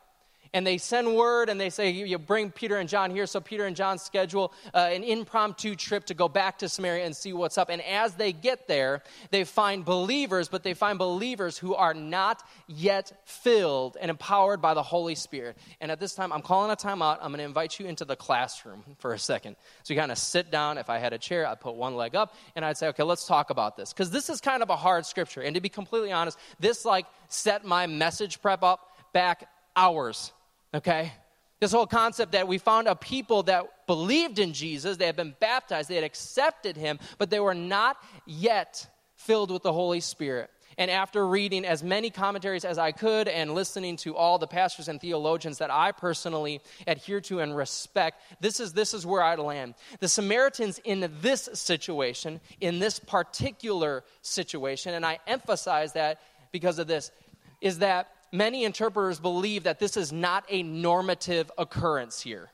and 0.53 0.67
they 0.67 0.77
send 0.77 1.15
word 1.15 1.49
and 1.49 1.59
they 1.59 1.69
say, 1.69 1.91
You 1.91 2.17
bring 2.17 2.51
Peter 2.51 2.77
and 2.77 2.89
John 2.89 3.11
here. 3.11 3.25
So 3.25 3.39
Peter 3.39 3.65
and 3.65 3.75
John 3.75 3.97
schedule 3.97 4.53
uh, 4.73 4.89
an 4.91 5.03
impromptu 5.03 5.75
trip 5.75 6.05
to 6.05 6.13
go 6.13 6.27
back 6.27 6.59
to 6.59 6.69
Samaria 6.69 7.05
and 7.05 7.15
see 7.15 7.31
what's 7.31 7.57
up. 7.57 7.69
And 7.69 7.81
as 7.81 8.15
they 8.15 8.33
get 8.33 8.67
there, 8.67 9.01
they 9.29 9.43
find 9.45 9.85
believers, 9.85 10.49
but 10.49 10.63
they 10.63 10.73
find 10.73 10.99
believers 10.99 11.57
who 11.57 11.73
are 11.75 11.93
not 11.93 12.43
yet 12.67 13.21
filled 13.25 13.97
and 13.99 14.09
empowered 14.09 14.61
by 14.61 14.73
the 14.73 14.83
Holy 14.83 15.15
Spirit. 15.15 15.57
And 15.79 15.91
at 15.91 15.99
this 15.99 16.13
time, 16.15 16.33
I'm 16.33 16.41
calling 16.41 16.71
a 16.71 16.75
timeout. 16.75 17.19
I'm 17.21 17.29
going 17.29 17.37
to 17.39 17.45
invite 17.45 17.79
you 17.79 17.85
into 17.85 18.03
the 18.03 18.15
classroom 18.15 18.83
for 18.99 19.13
a 19.13 19.19
second. 19.19 19.55
So 19.83 19.93
you 19.93 19.99
kind 19.99 20.11
of 20.11 20.17
sit 20.17 20.51
down. 20.51 20.77
If 20.77 20.89
I 20.89 20.97
had 20.97 21.13
a 21.13 21.17
chair, 21.17 21.47
I'd 21.47 21.61
put 21.61 21.75
one 21.75 21.95
leg 21.95 22.15
up 22.15 22.35
and 22.55 22.65
I'd 22.65 22.77
say, 22.77 22.87
Okay, 22.89 23.03
let's 23.03 23.25
talk 23.25 23.51
about 23.51 23.77
this. 23.77 23.93
Because 23.93 24.11
this 24.11 24.29
is 24.29 24.41
kind 24.41 24.61
of 24.61 24.69
a 24.69 24.75
hard 24.75 25.05
scripture. 25.05 25.41
And 25.41 25.55
to 25.55 25.61
be 25.61 25.69
completely 25.69 26.11
honest, 26.11 26.37
this 26.59 26.83
like 26.83 27.05
set 27.29 27.63
my 27.63 27.87
message 27.87 28.41
prep 28.41 28.63
up 28.63 28.97
back 29.13 29.47
hours 29.75 30.33
Okay? 30.73 31.13
This 31.59 31.71
whole 31.71 31.85
concept 31.85 32.31
that 32.31 32.47
we 32.47 32.57
found 32.57 32.87
a 32.87 32.95
people 32.95 33.43
that 33.43 33.85
believed 33.85 34.39
in 34.39 34.53
Jesus, 34.53 34.97
they 34.97 35.05
had 35.05 35.15
been 35.15 35.35
baptized, 35.39 35.89
they 35.89 35.95
had 35.95 36.03
accepted 36.03 36.75
him, 36.75 36.97
but 37.19 37.29
they 37.29 37.39
were 37.39 37.53
not 37.53 37.97
yet 38.25 38.87
filled 39.15 39.51
with 39.51 39.61
the 39.61 39.71
Holy 39.73 39.99
Spirit. 39.99 40.49
And 40.77 40.89
after 40.89 41.27
reading 41.27 41.65
as 41.65 41.83
many 41.83 42.09
commentaries 42.09 42.65
as 42.65 42.79
I 42.79 42.91
could 42.91 43.27
and 43.27 43.53
listening 43.53 43.97
to 43.97 44.15
all 44.15 44.39
the 44.39 44.47
pastors 44.47 44.87
and 44.87 44.99
theologians 44.99 45.59
that 45.59 45.69
I 45.69 45.91
personally 45.91 46.61
adhere 46.87 47.21
to 47.21 47.41
and 47.41 47.55
respect, 47.55 48.21
this 48.39 48.59
is, 48.59 48.73
this 48.73 48.93
is 48.93 49.05
where 49.05 49.21
I'd 49.21 49.37
land. 49.37 49.75
The 49.99 50.07
Samaritans 50.07 50.79
in 50.83 51.11
this 51.21 51.49
situation, 51.53 52.39
in 52.61 52.79
this 52.79 52.99
particular 52.99 54.03
situation, 54.23 54.95
and 54.95 55.05
I 55.05 55.19
emphasize 55.27 55.93
that 55.93 56.21
because 56.51 56.79
of 56.79 56.87
this, 56.87 57.11
is 57.59 57.79
that 57.79 58.07
many 58.31 58.63
interpreters 58.63 59.19
believe 59.19 59.63
that 59.63 59.79
this 59.79 59.97
is 59.97 60.11
not 60.11 60.45
a 60.49 60.63
normative 60.63 61.51
occurrence 61.57 62.21
here. 62.21 62.51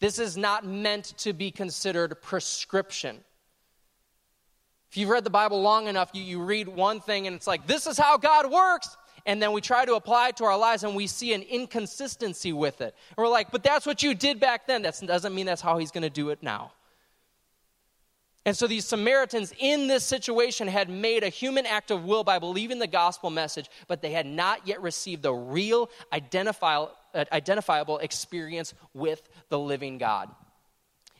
This 0.00 0.18
is 0.18 0.36
not 0.36 0.66
meant 0.66 1.16
to 1.18 1.32
be 1.32 1.50
considered 1.50 2.20
prescription. 2.20 3.20
If 4.90 4.96
you've 4.96 5.08
read 5.08 5.24
the 5.24 5.30
Bible 5.30 5.62
long 5.62 5.86
enough, 5.86 6.10
you, 6.12 6.22
you 6.22 6.42
read 6.42 6.68
one 6.68 7.00
thing 7.00 7.26
and 7.26 7.36
it's 7.36 7.46
like, 7.46 7.66
this 7.66 7.86
is 7.86 7.96
how 7.96 8.18
God 8.18 8.50
works. 8.50 8.96
And 9.24 9.40
then 9.40 9.52
we 9.52 9.60
try 9.60 9.84
to 9.84 9.94
apply 9.94 10.28
it 10.28 10.36
to 10.38 10.44
our 10.44 10.58
lives 10.58 10.84
and 10.84 10.96
we 10.96 11.06
see 11.06 11.32
an 11.32 11.42
inconsistency 11.42 12.52
with 12.52 12.80
it. 12.80 12.94
And 13.10 13.16
we're 13.16 13.28
like, 13.28 13.50
but 13.50 13.62
that's 13.62 13.86
what 13.86 14.02
you 14.02 14.14
did 14.14 14.40
back 14.40 14.66
then. 14.66 14.82
That 14.82 15.00
doesn't 15.06 15.34
mean 15.34 15.46
that's 15.46 15.62
how 15.62 15.78
he's 15.78 15.92
going 15.92 16.02
to 16.02 16.10
do 16.10 16.30
it 16.30 16.42
now. 16.42 16.72
And 18.44 18.56
so 18.56 18.66
these 18.66 18.84
Samaritans 18.84 19.52
in 19.58 19.86
this 19.86 20.04
situation 20.04 20.66
had 20.66 20.90
made 20.90 21.22
a 21.22 21.28
human 21.28 21.64
act 21.64 21.92
of 21.92 22.04
will 22.04 22.24
by 22.24 22.40
believing 22.40 22.80
the 22.80 22.88
gospel 22.88 23.30
message, 23.30 23.70
but 23.86 24.02
they 24.02 24.10
had 24.10 24.26
not 24.26 24.66
yet 24.66 24.82
received 24.82 25.22
the 25.22 25.32
real 25.32 25.90
identifiable, 26.12 26.90
uh, 27.14 27.98
experience 27.98 28.74
with 28.94 29.22
the 29.48 29.58
living 29.58 29.98
God. 29.98 30.28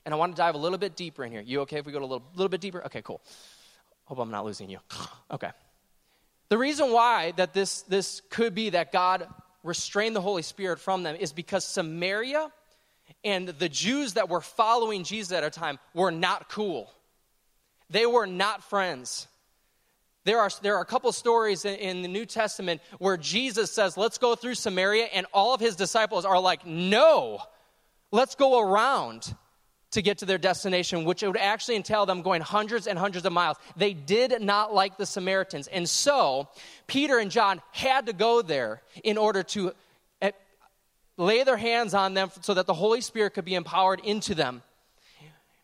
And 0.05 0.13
I 0.13 0.17
want 0.17 0.35
to 0.35 0.37
dive 0.37 0.57
a 0.57 0.59
little 0.59 0.79
bit 0.79 0.97
deeper 0.97 1.25
in 1.25 1.31
here. 1.31 1.41
You 1.41 1.61
okay 1.61 1.79
if 1.79 1.87
we 1.87 1.93
go 1.93 2.01
a 2.01 2.03
little, 2.03 2.25
little 2.35 2.49
bit 2.49 2.61
deeper? 2.61 2.85
Okay, 2.87 3.03
cool. 3.03 3.21
Hope 4.05 4.19
I'm 4.19 4.31
not 4.31 4.45
losing 4.45 4.69
you. 4.69 4.79
Okay. 5.31 5.51
The 6.51 6.59
reason 6.59 6.93
why 6.93 7.33
that 7.37 7.55
this, 7.55 7.81
this 7.83 8.21
could 8.29 8.55
be 8.55 8.69
that 8.71 8.93
God 8.93 9.27
restrained 9.63 10.15
the 10.15 10.21
Holy 10.21 10.43
Spirit 10.43 10.79
from 10.79 11.03
them 11.03 11.17
is 11.17 11.33
because 11.33 11.65
Samaria 11.65 12.53
And 13.25 13.49
the 13.49 13.69
Jews 13.69 14.15
that 14.15 14.29
were 14.29 14.41
following 14.41 15.05
Jesus 15.05 15.33
at 15.33 15.45
a 15.45 15.51
time 15.51 15.79
were 15.95 16.11
not 16.11 16.51
cool. 16.51 16.91
They 17.93 18.07
were 18.07 18.27
not 18.27 18.65
friends. 18.65 19.29
There 20.25 20.41
are, 20.41 20.51
there 20.63 20.77
are 20.77 20.83
a 20.83 20.87
couple 20.87 21.13
stories 21.13 21.65
in, 21.65 21.75
in, 21.75 22.03
the 22.03 22.09
New 22.09 22.25
Testament 22.25 22.81
where 22.99 23.19
Jesus 23.19 23.71
says, 23.71 23.97
Let's 23.97 24.19
go 24.19 24.35
through 24.35 24.55
Samaria, 24.55 25.07
and 25.13 25.27
all 25.33 25.53
of 25.53 25.61
his 25.61 25.77
disciples 25.77 26.25
are 26.25 26.41
like, 26.41 26.67
No, 26.67 27.41
let's 28.11 28.35
go 28.35 28.61
around 28.61 29.35
to 29.91 30.01
get 30.01 30.19
to 30.19 30.25
their 30.25 30.39
destination, 30.39 31.05
which 31.05 31.23
would 31.23 31.37
actually 31.37 31.77
entail 31.77 32.07
them 32.07 32.23
going 32.23 32.41
hundreds 32.41 32.87
and 32.87 32.99
hundreds 32.99 33.27
of 33.27 33.33
miles. 33.33 33.59
They 33.77 33.93
did 33.93 34.41
not 34.41 34.73
like 34.73 34.97
the 34.97 35.05
Samaritans. 35.05 35.67
And 35.67 35.87
so, 35.87 36.49
Peter 36.87 37.19
and 37.19 37.31
John 37.31 37.61
had 37.73 38.07
to 38.07 38.15
go 38.15 38.41
there 38.41 38.81
in 39.05 39.19
order 39.19 39.43
to 39.43 39.73
eh, 40.23 40.31
lay 41.19 41.45
their 41.45 41.59
hands 41.59 41.93
on 41.93 42.15
them 42.15 42.31
so 42.41 42.55
that 42.55 42.67
the 42.67 42.75
Holy 42.75 43.03
Spirit 43.03 43.35
could 43.35 43.45
be 43.45 43.55
empowered 43.55 44.01
into 44.01 44.35
them 44.35 44.63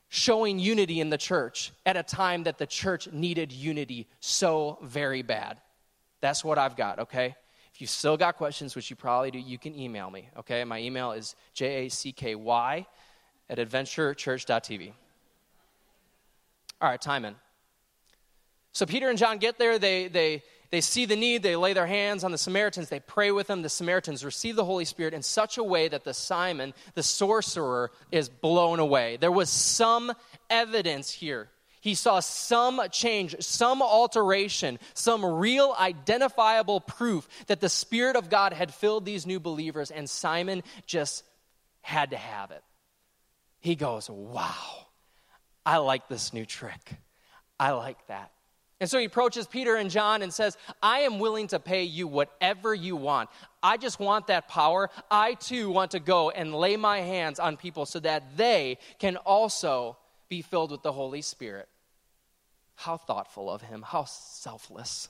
showing 0.08 0.58
unity 0.58 1.00
in 1.00 1.10
the 1.10 1.18
church 1.18 1.72
at 1.84 1.96
a 1.96 2.02
time 2.02 2.44
that 2.44 2.58
the 2.58 2.66
church 2.66 3.10
needed 3.12 3.52
unity 3.52 4.06
so 4.20 4.78
very 4.82 5.22
bad. 5.22 5.60
That's 6.20 6.42
what 6.42 6.58
I've 6.58 6.76
got, 6.76 6.98
okay? 6.98 7.36
If 7.74 7.80
you 7.80 7.86
still 7.86 8.16
got 8.16 8.36
questions, 8.36 8.74
which 8.74 8.90
you 8.90 8.96
probably 8.96 9.30
do, 9.30 9.38
you 9.38 9.58
can 9.58 9.78
email 9.78 10.10
me, 10.10 10.28
okay? 10.38 10.64
My 10.64 10.80
email 10.80 11.12
is 11.12 11.36
J 11.54 11.86
A 11.86 11.88
C 11.90 12.12
K 12.12 12.34
Y 12.34 12.86
at 13.50 13.58
adventurechurch.tv. 13.58 14.92
All 16.80 16.88
right, 16.88 17.00
time 17.00 17.24
in. 17.24 17.34
So 18.72 18.86
Peter 18.86 19.08
and 19.08 19.18
John 19.18 19.38
get 19.38 19.58
there, 19.58 19.78
they, 19.78 20.08
they, 20.08 20.42
they 20.70 20.80
see 20.82 21.06
the 21.06 21.16
need, 21.16 21.42
they 21.42 21.56
lay 21.56 21.72
their 21.72 21.86
hands 21.86 22.24
on 22.24 22.32
the 22.32 22.38
Samaritans, 22.38 22.88
they 22.88 23.00
pray 23.00 23.30
with 23.30 23.46
them. 23.46 23.62
The 23.62 23.68
Samaritans 23.68 24.24
receive 24.24 24.54
the 24.54 24.64
Holy 24.64 24.84
Spirit 24.84 25.14
in 25.14 25.22
such 25.22 25.56
a 25.56 25.64
way 25.64 25.88
that 25.88 26.04
the 26.04 26.12
Simon, 26.12 26.74
the 26.94 27.02
sorcerer, 27.02 27.90
is 28.12 28.28
blown 28.28 28.78
away. 28.78 29.16
There 29.16 29.32
was 29.32 29.48
some 29.48 30.12
evidence 30.50 31.10
here. 31.10 31.48
He 31.80 31.94
saw 31.94 32.20
some 32.20 32.82
change, 32.90 33.36
some 33.40 33.80
alteration, 33.80 34.78
some 34.94 35.24
real 35.24 35.74
identifiable 35.78 36.80
proof 36.80 37.26
that 37.46 37.60
the 37.60 37.68
Spirit 37.68 38.16
of 38.16 38.28
God 38.28 38.52
had 38.52 38.74
filled 38.74 39.06
these 39.06 39.26
new 39.26 39.40
believers, 39.40 39.90
and 39.90 40.10
Simon 40.10 40.62
just 40.86 41.22
had 41.80 42.10
to 42.10 42.16
have 42.16 42.50
it. 42.50 42.62
He 43.60 43.74
goes, 43.74 44.10
Wow, 44.10 44.86
I 45.64 45.78
like 45.78 46.08
this 46.08 46.32
new 46.34 46.44
trick. 46.44 46.96
I 47.58 47.72
like 47.72 48.06
that. 48.08 48.32
And 48.80 48.88
so 48.88 48.98
he 48.98 49.06
approaches 49.06 49.46
Peter 49.48 49.74
and 49.74 49.90
John 49.90 50.22
and 50.22 50.32
says, 50.32 50.56
I 50.82 51.00
am 51.00 51.18
willing 51.18 51.48
to 51.48 51.58
pay 51.58 51.82
you 51.82 52.06
whatever 52.06 52.72
you 52.74 52.94
want. 52.94 53.28
I 53.60 53.76
just 53.76 53.98
want 53.98 54.28
that 54.28 54.46
power. 54.46 54.88
I 55.10 55.34
too 55.34 55.70
want 55.70 55.92
to 55.92 56.00
go 56.00 56.30
and 56.30 56.54
lay 56.54 56.76
my 56.76 57.00
hands 57.00 57.40
on 57.40 57.56
people 57.56 57.86
so 57.86 57.98
that 58.00 58.36
they 58.36 58.78
can 59.00 59.16
also 59.16 59.96
be 60.28 60.42
filled 60.42 60.70
with 60.70 60.82
the 60.82 60.92
Holy 60.92 61.22
Spirit. 61.22 61.68
How 62.76 62.96
thoughtful 62.96 63.50
of 63.50 63.62
him, 63.62 63.82
how 63.82 64.04
selfless. 64.04 65.08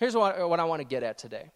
Here's 0.00 0.16
what, 0.16 0.48
what 0.48 0.58
I 0.58 0.64
want 0.64 0.80
to 0.80 0.86
get 0.86 1.04
at 1.04 1.18
today 1.18 1.52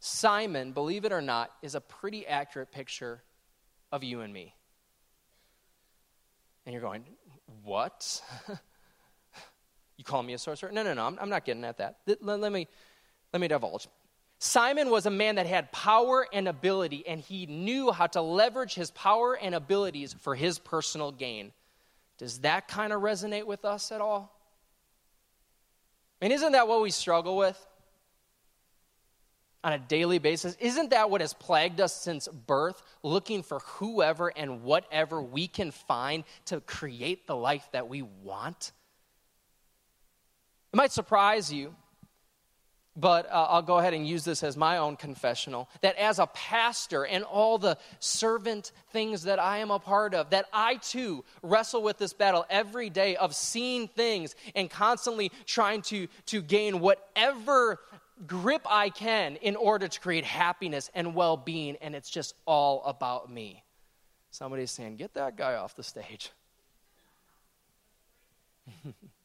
Simon, 0.00 0.72
believe 0.72 1.04
it 1.04 1.12
or 1.12 1.22
not, 1.22 1.52
is 1.62 1.76
a 1.76 1.80
pretty 1.80 2.26
accurate 2.26 2.72
picture 2.72 3.22
of 3.92 4.02
you 4.02 4.20
and 4.20 4.32
me. 4.32 4.52
And 6.64 6.72
you're 6.72 6.82
going, 6.82 7.04
What? 7.62 8.20
Call 10.06 10.22
me 10.22 10.32
a 10.32 10.38
sorcerer? 10.38 10.70
No, 10.72 10.82
no, 10.82 10.94
no, 10.94 11.04
I'm, 11.04 11.18
I'm 11.20 11.28
not 11.28 11.44
getting 11.44 11.64
at 11.64 11.78
that. 11.78 11.98
Let, 12.06 12.22
let, 12.22 12.52
me, 12.52 12.68
let 13.32 13.40
me 13.40 13.48
divulge. 13.48 13.88
Simon 14.38 14.90
was 14.90 15.06
a 15.06 15.10
man 15.10 15.36
that 15.36 15.46
had 15.46 15.72
power 15.72 16.26
and 16.32 16.46
ability, 16.46 17.06
and 17.06 17.20
he 17.20 17.46
knew 17.46 17.90
how 17.90 18.06
to 18.06 18.20
leverage 18.20 18.74
his 18.74 18.90
power 18.92 19.34
and 19.34 19.54
abilities 19.54 20.14
for 20.20 20.34
his 20.34 20.58
personal 20.58 21.10
gain. 21.10 21.52
Does 22.18 22.38
that 22.40 22.68
kind 22.68 22.92
of 22.92 23.02
resonate 23.02 23.44
with 23.44 23.64
us 23.64 23.90
at 23.90 24.00
all? 24.00 24.32
I 26.20 26.26
mean, 26.26 26.32
isn't 26.32 26.52
that 26.52 26.68
what 26.68 26.82
we 26.82 26.90
struggle 26.90 27.36
with 27.36 27.66
on 29.64 29.72
a 29.72 29.78
daily 29.78 30.18
basis? 30.18 30.56
Isn't 30.60 30.90
that 30.90 31.10
what 31.10 31.20
has 31.20 31.34
plagued 31.34 31.80
us 31.80 31.94
since 31.94 32.28
birth? 32.28 32.80
Looking 33.02 33.42
for 33.42 33.58
whoever 33.60 34.28
and 34.28 34.62
whatever 34.62 35.20
we 35.20 35.48
can 35.48 35.70
find 35.72 36.24
to 36.46 36.60
create 36.60 37.26
the 37.26 37.36
life 37.36 37.68
that 37.72 37.88
we 37.88 38.02
want? 38.02 38.72
It 40.76 40.84
might 40.84 40.92
surprise 40.92 41.50
you, 41.50 41.74
but 42.94 43.24
uh, 43.30 43.46
I'll 43.48 43.62
go 43.62 43.78
ahead 43.78 43.94
and 43.94 44.06
use 44.06 44.26
this 44.26 44.42
as 44.42 44.58
my 44.58 44.76
own 44.76 44.96
confessional 44.96 45.70
that 45.80 45.96
as 45.96 46.18
a 46.18 46.26
pastor 46.26 47.06
and 47.06 47.24
all 47.24 47.56
the 47.56 47.78
servant 47.98 48.72
things 48.90 49.22
that 49.22 49.38
I 49.38 49.60
am 49.60 49.70
a 49.70 49.78
part 49.78 50.12
of, 50.12 50.28
that 50.30 50.44
I 50.52 50.74
too 50.74 51.24
wrestle 51.42 51.82
with 51.82 51.96
this 51.96 52.12
battle 52.12 52.44
every 52.50 52.90
day 52.90 53.16
of 53.16 53.34
seeing 53.34 53.88
things 53.88 54.36
and 54.54 54.68
constantly 54.68 55.32
trying 55.46 55.80
to, 55.84 56.08
to 56.26 56.42
gain 56.42 56.80
whatever 56.80 57.80
grip 58.26 58.66
I 58.68 58.90
can 58.90 59.36
in 59.36 59.56
order 59.56 59.88
to 59.88 60.00
create 60.00 60.26
happiness 60.26 60.90
and 60.94 61.14
well 61.14 61.38
being, 61.38 61.76
and 61.80 61.94
it's 61.94 62.10
just 62.10 62.34
all 62.44 62.84
about 62.84 63.32
me. 63.32 63.64
Somebody's 64.30 64.72
saying, 64.72 64.96
Get 64.96 65.14
that 65.14 65.38
guy 65.38 65.54
off 65.54 65.74
the 65.74 65.82
stage. 65.82 66.32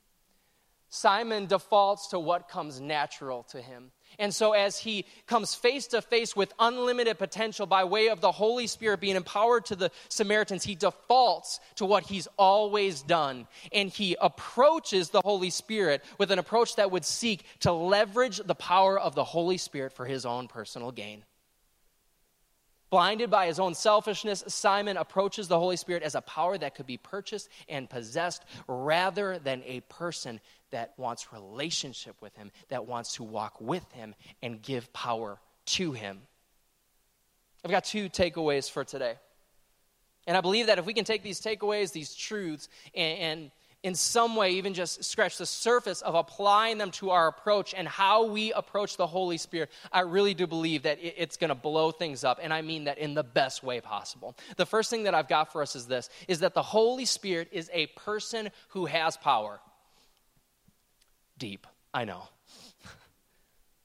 Simon 0.93 1.45
defaults 1.45 2.07
to 2.07 2.19
what 2.19 2.49
comes 2.49 2.81
natural 2.81 3.43
to 3.43 3.61
him. 3.61 3.91
And 4.19 4.35
so, 4.35 4.51
as 4.51 4.77
he 4.77 5.05
comes 5.25 5.55
face 5.55 5.87
to 5.87 6.01
face 6.01 6.35
with 6.35 6.53
unlimited 6.59 7.17
potential 7.17 7.65
by 7.65 7.85
way 7.85 8.09
of 8.09 8.19
the 8.19 8.33
Holy 8.33 8.67
Spirit 8.67 8.99
being 8.99 9.15
empowered 9.15 9.63
to 9.67 9.77
the 9.77 9.89
Samaritans, 10.09 10.65
he 10.65 10.75
defaults 10.75 11.61
to 11.75 11.85
what 11.85 12.03
he's 12.03 12.27
always 12.37 13.03
done. 13.03 13.47
And 13.71 13.89
he 13.89 14.17
approaches 14.19 15.11
the 15.11 15.21
Holy 15.21 15.49
Spirit 15.49 16.03
with 16.17 16.29
an 16.29 16.39
approach 16.39 16.75
that 16.75 16.91
would 16.91 17.05
seek 17.05 17.45
to 17.61 17.71
leverage 17.71 18.41
the 18.43 18.53
power 18.53 18.99
of 18.99 19.15
the 19.15 19.23
Holy 19.23 19.57
Spirit 19.57 19.93
for 19.93 20.05
his 20.05 20.25
own 20.25 20.49
personal 20.49 20.91
gain. 20.91 21.23
Blinded 22.91 23.31
by 23.31 23.47
his 23.47 23.57
own 23.57 23.73
selfishness, 23.73 24.43
Simon 24.47 24.97
approaches 24.97 25.47
the 25.47 25.57
Holy 25.57 25.77
Spirit 25.77 26.03
as 26.03 26.13
a 26.13 26.21
power 26.21 26.57
that 26.57 26.75
could 26.75 26.85
be 26.85 26.97
purchased 26.97 27.47
and 27.69 27.89
possessed 27.89 28.43
rather 28.67 29.39
than 29.39 29.63
a 29.65 29.79
person 29.81 30.41
that 30.71 30.93
wants 30.97 31.31
relationship 31.31 32.21
with 32.21 32.35
him, 32.35 32.51
that 32.67 32.85
wants 32.85 33.15
to 33.15 33.23
walk 33.23 33.61
with 33.61 33.89
him 33.93 34.13
and 34.43 34.61
give 34.61 34.91
power 34.91 35.39
to 35.67 35.93
him. 35.93 36.19
I've 37.63 37.71
got 37.71 37.85
two 37.85 38.09
takeaways 38.09 38.69
for 38.69 38.83
today. 38.83 39.15
And 40.27 40.35
I 40.35 40.41
believe 40.41 40.67
that 40.67 40.77
if 40.77 40.85
we 40.85 40.93
can 40.93 41.05
take 41.05 41.23
these 41.23 41.39
takeaways, 41.39 41.93
these 41.93 42.13
truths, 42.13 42.67
and, 42.93 43.19
and 43.19 43.51
in 43.83 43.95
some 43.95 44.35
way 44.35 44.51
even 44.51 44.73
just 44.73 45.03
scratch 45.03 45.37
the 45.37 45.45
surface 45.45 46.01
of 46.01 46.13
applying 46.13 46.77
them 46.77 46.91
to 46.91 47.09
our 47.09 47.27
approach 47.27 47.73
and 47.75 47.87
how 47.87 48.25
we 48.25 48.53
approach 48.53 48.95
the 48.95 49.07
Holy 49.07 49.37
Spirit, 49.37 49.71
I 49.91 50.01
really 50.01 50.33
do 50.33 50.45
believe 50.45 50.83
that 50.83 50.99
it's 51.01 51.37
going 51.37 51.49
to 51.49 51.55
blow 51.55 51.91
things 51.91 52.23
up. 52.23 52.39
And 52.41 52.53
I 52.53 52.61
mean 52.61 52.83
that 52.83 52.99
in 52.99 53.15
the 53.15 53.23
best 53.23 53.63
way 53.63 53.81
possible. 53.81 54.37
The 54.57 54.65
first 54.65 54.89
thing 54.89 55.03
that 55.03 55.15
I've 55.15 55.27
got 55.27 55.51
for 55.51 55.61
us 55.61 55.75
is 55.75 55.87
this 55.87 56.09
is 56.27 56.39
that 56.39 56.53
the 56.53 56.61
Holy 56.61 57.05
Spirit 57.05 57.49
is 57.51 57.69
a 57.73 57.87
person 57.87 58.49
who 58.69 58.85
has 58.85 59.17
power. 59.17 59.59
Deep, 61.37 61.65
I 61.93 62.05
know. 62.05 62.27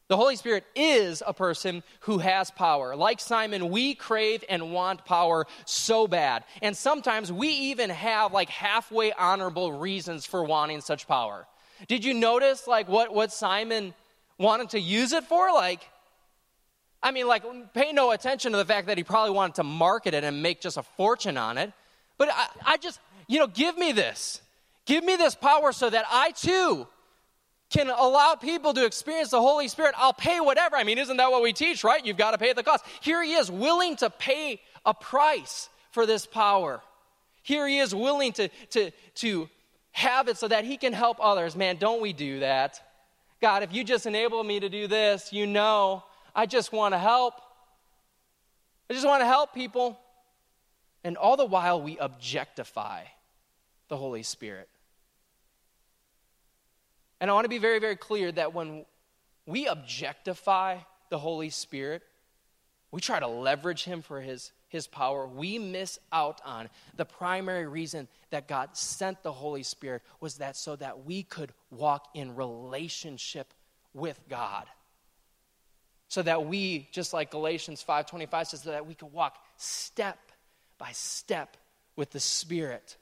The 0.08 0.16
Holy 0.16 0.36
Spirit 0.36 0.64
is 0.76 1.22
a 1.26 1.34
person 1.34 1.82
who 2.00 2.18
has 2.18 2.50
power. 2.50 2.94
Like 2.94 3.18
Simon, 3.18 3.70
we 3.70 3.94
crave 3.94 4.44
and 4.48 4.72
want 4.72 5.04
power 5.04 5.46
so 5.64 6.06
bad. 6.06 6.44
And 6.62 6.76
sometimes 6.76 7.32
we 7.32 7.48
even 7.48 7.90
have 7.90 8.32
like 8.32 8.48
halfway 8.48 9.12
honorable 9.12 9.72
reasons 9.72 10.24
for 10.24 10.44
wanting 10.44 10.80
such 10.80 11.08
power. 11.08 11.46
Did 11.88 12.04
you 12.04 12.14
notice 12.14 12.68
like 12.68 12.88
what, 12.88 13.12
what 13.12 13.32
Simon 13.32 13.94
wanted 14.38 14.70
to 14.70 14.80
use 14.80 15.12
it 15.12 15.24
for? 15.24 15.52
Like, 15.52 15.88
I 17.02 17.10
mean, 17.10 17.26
like, 17.26 17.44
pay 17.74 17.92
no 17.92 18.10
attention 18.10 18.52
to 18.52 18.58
the 18.58 18.64
fact 18.64 18.86
that 18.86 18.96
he 18.96 19.04
probably 19.04 19.32
wanted 19.32 19.56
to 19.56 19.64
market 19.64 20.14
it 20.14 20.24
and 20.24 20.42
make 20.42 20.60
just 20.60 20.76
a 20.76 20.82
fortune 20.82 21.36
on 21.36 21.58
it. 21.58 21.72
But 22.18 22.30
I, 22.32 22.46
I 22.64 22.76
just, 22.78 23.00
you 23.28 23.38
know, 23.38 23.46
give 23.46 23.76
me 23.76 23.92
this. 23.92 24.40
Give 24.86 25.04
me 25.04 25.16
this 25.16 25.34
power 25.34 25.72
so 25.72 25.90
that 25.90 26.04
I 26.10 26.30
too 26.30 26.86
can 27.70 27.90
allow 27.90 28.34
people 28.36 28.72
to 28.74 28.84
experience 28.84 29.30
the 29.30 29.40
Holy 29.40 29.68
Spirit, 29.68 29.94
I'll 29.98 30.12
pay 30.12 30.40
whatever. 30.40 30.76
I 30.76 30.84
mean, 30.84 30.98
isn't 30.98 31.16
that 31.16 31.30
what 31.30 31.42
we 31.42 31.52
teach, 31.52 31.82
right? 31.82 32.04
You've 32.04 32.16
got 32.16 32.30
to 32.30 32.38
pay 32.38 32.52
the 32.52 32.62
cost. 32.62 32.84
Here 33.00 33.22
he 33.22 33.34
is, 33.34 33.50
willing 33.50 33.96
to 33.96 34.10
pay 34.10 34.60
a 34.84 34.94
price 34.94 35.68
for 35.90 36.06
this 36.06 36.26
power. 36.26 36.80
Here 37.42 37.66
he 37.66 37.78
is, 37.78 37.94
willing 37.94 38.32
to, 38.34 38.48
to, 38.70 38.90
to 39.16 39.48
have 39.92 40.28
it 40.28 40.36
so 40.36 40.48
that 40.48 40.64
he 40.64 40.76
can 40.76 40.92
help 40.92 41.18
others. 41.20 41.56
Man, 41.56 41.76
don't 41.76 42.00
we 42.00 42.12
do 42.12 42.40
that? 42.40 42.80
God, 43.40 43.62
if 43.62 43.72
you 43.72 43.84
just 43.84 44.06
enable 44.06 44.42
me 44.42 44.60
to 44.60 44.68
do 44.68 44.86
this, 44.86 45.32
you 45.32 45.46
know, 45.46 46.04
I 46.34 46.46
just 46.46 46.72
want 46.72 46.94
to 46.94 46.98
help. 46.98 47.34
I 48.88 48.94
just 48.94 49.06
want 49.06 49.22
to 49.22 49.26
help 49.26 49.54
people. 49.54 49.98
And 51.02 51.16
all 51.16 51.36
the 51.36 51.46
while, 51.46 51.80
we 51.80 51.98
objectify 51.98 53.04
the 53.88 53.96
Holy 53.96 54.22
Spirit. 54.22 54.68
And 57.20 57.30
I 57.30 57.34
want 57.34 57.44
to 57.44 57.50
be 57.50 57.58
very, 57.58 57.78
very 57.78 57.96
clear 57.96 58.30
that 58.32 58.52
when 58.54 58.84
we 59.46 59.66
objectify 59.66 60.78
the 61.08 61.18
Holy 61.18 61.50
Spirit, 61.50 62.02
we 62.90 63.00
try 63.00 63.20
to 63.20 63.26
leverage 63.26 63.84
him 63.84 64.02
for 64.02 64.20
his 64.20 64.52
his 64.68 64.86
power, 64.86 65.26
we 65.26 65.58
miss 65.58 65.98
out 66.12 66.40
on 66.44 66.68
the 66.96 67.04
primary 67.04 67.66
reason 67.66 68.08
that 68.30 68.48
God 68.48 68.76
sent 68.76 69.22
the 69.22 69.32
Holy 69.32 69.62
Spirit 69.62 70.02
was 70.20 70.38
that 70.38 70.56
so 70.56 70.76
that 70.76 71.04
we 71.04 71.22
could 71.22 71.52
walk 71.70 72.08
in 72.14 72.34
relationship 72.34 73.52
with 73.94 74.20
God. 74.28 74.66
So 76.08 76.22
that 76.22 76.46
we, 76.46 76.88
just 76.92 77.12
like 77.12 77.30
Galatians 77.30 77.82
5:25 77.82 78.46
says, 78.48 78.62
that 78.62 78.86
we 78.86 78.94
could 78.94 79.12
walk 79.12 79.38
step 79.56 80.18
by 80.78 80.92
step 80.92 81.56
with 81.96 82.10
the 82.10 82.20
Spirit. 82.20 82.96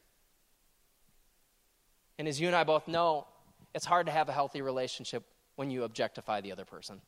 And 2.19 2.29
as 2.29 2.41
you 2.41 2.47
and 2.47 2.57
I 2.57 2.65
both 2.65 2.87
know, 2.87 3.27
it's 3.75 3.85
hard 3.85 4.07
to 4.07 4.13
have 4.13 4.29
a 4.29 4.33
healthy 4.33 4.63
relationship 4.63 5.25
when 5.57 5.71
you 5.71 5.85
objectify 5.85 6.41
the 6.41 6.53
other 6.53 6.65
person. 6.65 7.01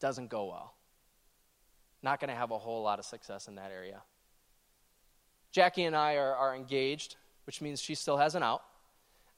Doesn't 0.00 0.28
go 0.28 0.46
well. 0.46 0.74
Not 2.02 2.20
going 2.20 2.30
to 2.30 2.36
have 2.36 2.50
a 2.50 2.58
whole 2.58 2.82
lot 2.82 2.98
of 2.98 3.04
success 3.04 3.48
in 3.48 3.56
that 3.56 3.70
area. 3.72 4.02
Jackie 5.52 5.84
and 5.84 5.96
I 5.96 6.16
are, 6.16 6.34
are 6.34 6.54
engaged, 6.54 7.16
which 7.44 7.60
means 7.60 7.80
she 7.80 7.94
still 7.94 8.16
has 8.18 8.34
an 8.34 8.42
out. 8.42 8.62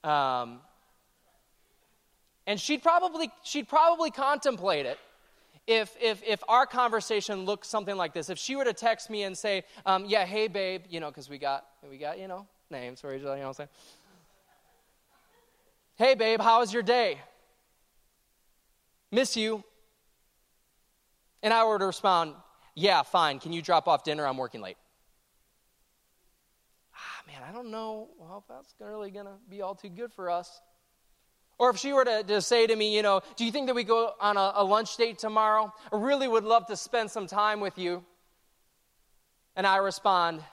Um, 0.05 0.61
and 2.47 2.61
she'd 2.61 2.83
probably, 2.83 3.31
she'd 3.44 3.68
probably 3.68 4.11
contemplate 4.11 4.87
it 4.87 4.99
if, 5.66 5.94
if, 6.01 6.23
if 6.27 6.42
our 6.49 6.66
conversation 6.66 7.44
looked 7.44 7.66
something 7.66 7.97
like 7.97 8.14
this. 8.14 8.31
If 8.31 8.38
she 8.38 8.57
were 8.57 8.64
to 8.64 8.73
text 8.73 9.11
me 9.11 9.23
and 9.23 9.37
say, 9.37 9.64
um, 9.87 10.07
yeah, 10.07 10.25
hey, 10.25 10.49
babe, 10.49 10.83
you 10.88 10.99
know, 10.99 11.09
because 11.09 11.29
we 11.29 11.38
got, 11.38 11.66
we 11.88 11.99
got, 11.99 12.18
you 12.18 12.27
know, 12.27 12.47
names 12.71 13.01
for 13.01 13.14
each 13.14 13.23
other, 13.23 13.37
you 13.37 13.42
know 13.42 13.49
what 13.49 13.61
I'm 13.61 13.68
saying? 13.68 13.68
Hey, 15.99 16.15
babe, 16.15 16.41
how 16.41 16.61
was 16.61 16.73
your 16.73 16.85
day? 16.85 17.19
Miss 19.11 19.37
you. 19.37 19.65
And 21.43 21.53
I 21.53 21.65
were 21.65 21.77
to 21.77 21.87
respond, 21.87 22.35
yeah, 22.77 23.03
fine. 23.03 23.41
Can 23.41 23.53
you 23.53 23.61
drop 23.61 23.89
off 23.89 24.05
dinner? 24.05 24.25
I'm 24.25 24.37
working 24.37 24.61
late. 24.61 24.77
Ah, 26.95 27.23
man, 27.27 27.43
I 27.49 27.53
don't 27.53 27.73
know 27.73 28.11
well, 28.17 28.39
if 28.39 28.45
that's 28.49 28.73
really 28.79 29.11
going 29.11 29.27
to 29.27 29.33
be 29.51 29.61
all 29.61 29.75
too 29.75 29.89
good 29.89 30.13
for 30.13 30.31
us. 30.31 30.61
Or 31.59 31.71
if 31.71 31.79
she 31.79 31.93
were 31.93 32.05
to, 32.05 32.23
to 32.23 32.43
say 32.43 32.69
to 32.69 32.77
me, 32.77 32.95
you 32.95 33.03
know, 33.03 33.21
do 33.35 33.45
you 33.45 33.51
think 33.51 33.67
that 33.67 33.75
we 33.75 33.83
go 33.83 34.13
on 34.21 34.37
a, 34.37 34.53
a 34.55 34.65
lunch 34.65 34.97
date 34.97 35.19
tomorrow? 35.19 35.73
I 35.93 35.97
really 35.97 36.29
would 36.29 36.45
love 36.45 36.67
to 36.67 36.77
spend 36.77 37.11
some 37.11 37.27
time 37.27 37.59
with 37.59 37.77
you. 37.77 38.05
And 39.57 39.67
I 39.67 39.79
respond, 39.79 40.45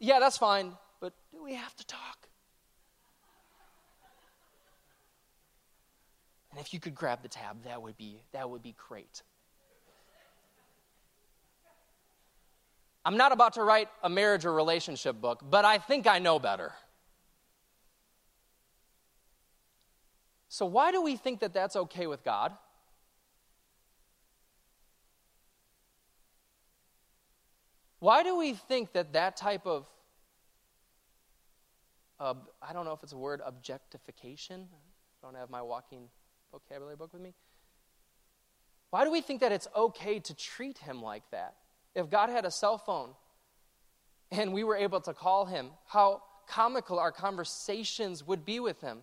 yeah, 0.00 0.18
that's 0.18 0.38
fine, 0.38 0.72
but 1.00 1.12
do 1.30 1.40
we 1.44 1.54
have 1.54 1.76
to 1.76 1.86
talk? 1.86 2.27
And 6.58 6.66
if 6.66 6.74
you 6.74 6.80
could 6.80 6.96
grab 6.96 7.22
the 7.22 7.28
tab, 7.28 7.62
that 7.62 7.80
would 7.80 7.96
be, 7.96 8.20
that 8.32 8.50
would 8.50 8.64
be 8.64 8.74
great. 8.88 9.22
I'm 13.04 13.16
not 13.16 13.30
about 13.30 13.52
to 13.52 13.62
write 13.62 13.88
a 14.02 14.10
marriage 14.10 14.44
or 14.44 14.52
relationship 14.52 15.20
book, 15.20 15.40
but 15.48 15.64
I 15.64 15.78
think 15.78 16.08
I 16.08 16.18
know 16.18 16.40
better. 16.40 16.72
So, 20.48 20.66
why 20.66 20.90
do 20.90 21.00
we 21.00 21.14
think 21.14 21.38
that 21.40 21.54
that's 21.54 21.76
okay 21.76 22.08
with 22.08 22.24
God? 22.24 22.52
Why 28.00 28.24
do 28.24 28.36
we 28.36 28.54
think 28.54 28.94
that 28.94 29.12
that 29.12 29.36
type 29.36 29.64
of, 29.64 29.86
uh, 32.18 32.34
I 32.60 32.72
don't 32.72 32.84
know 32.84 32.94
if 32.94 33.04
it's 33.04 33.12
a 33.12 33.16
word, 33.16 33.42
objectification? 33.46 34.66
I 34.72 35.24
don't 35.24 35.36
have 35.36 35.50
my 35.50 35.62
walking 35.62 36.08
vocabulary 36.50 36.96
book 36.96 37.12
with 37.12 37.22
me. 37.22 37.34
Why 38.90 39.04
do 39.04 39.10
we 39.10 39.20
think 39.20 39.40
that 39.40 39.52
it's 39.52 39.68
okay 39.76 40.18
to 40.20 40.34
treat 40.34 40.78
him 40.78 41.02
like 41.02 41.22
that? 41.30 41.54
If 41.94 42.10
God 42.10 42.30
had 42.30 42.44
a 42.44 42.50
cell 42.50 42.78
phone 42.78 43.10
and 44.30 44.52
we 44.52 44.64
were 44.64 44.76
able 44.76 45.00
to 45.02 45.12
call 45.12 45.44
him, 45.44 45.70
how 45.86 46.22
comical 46.48 46.98
our 46.98 47.12
conversations 47.12 48.26
would 48.26 48.44
be 48.44 48.60
with 48.60 48.80
him. 48.80 49.02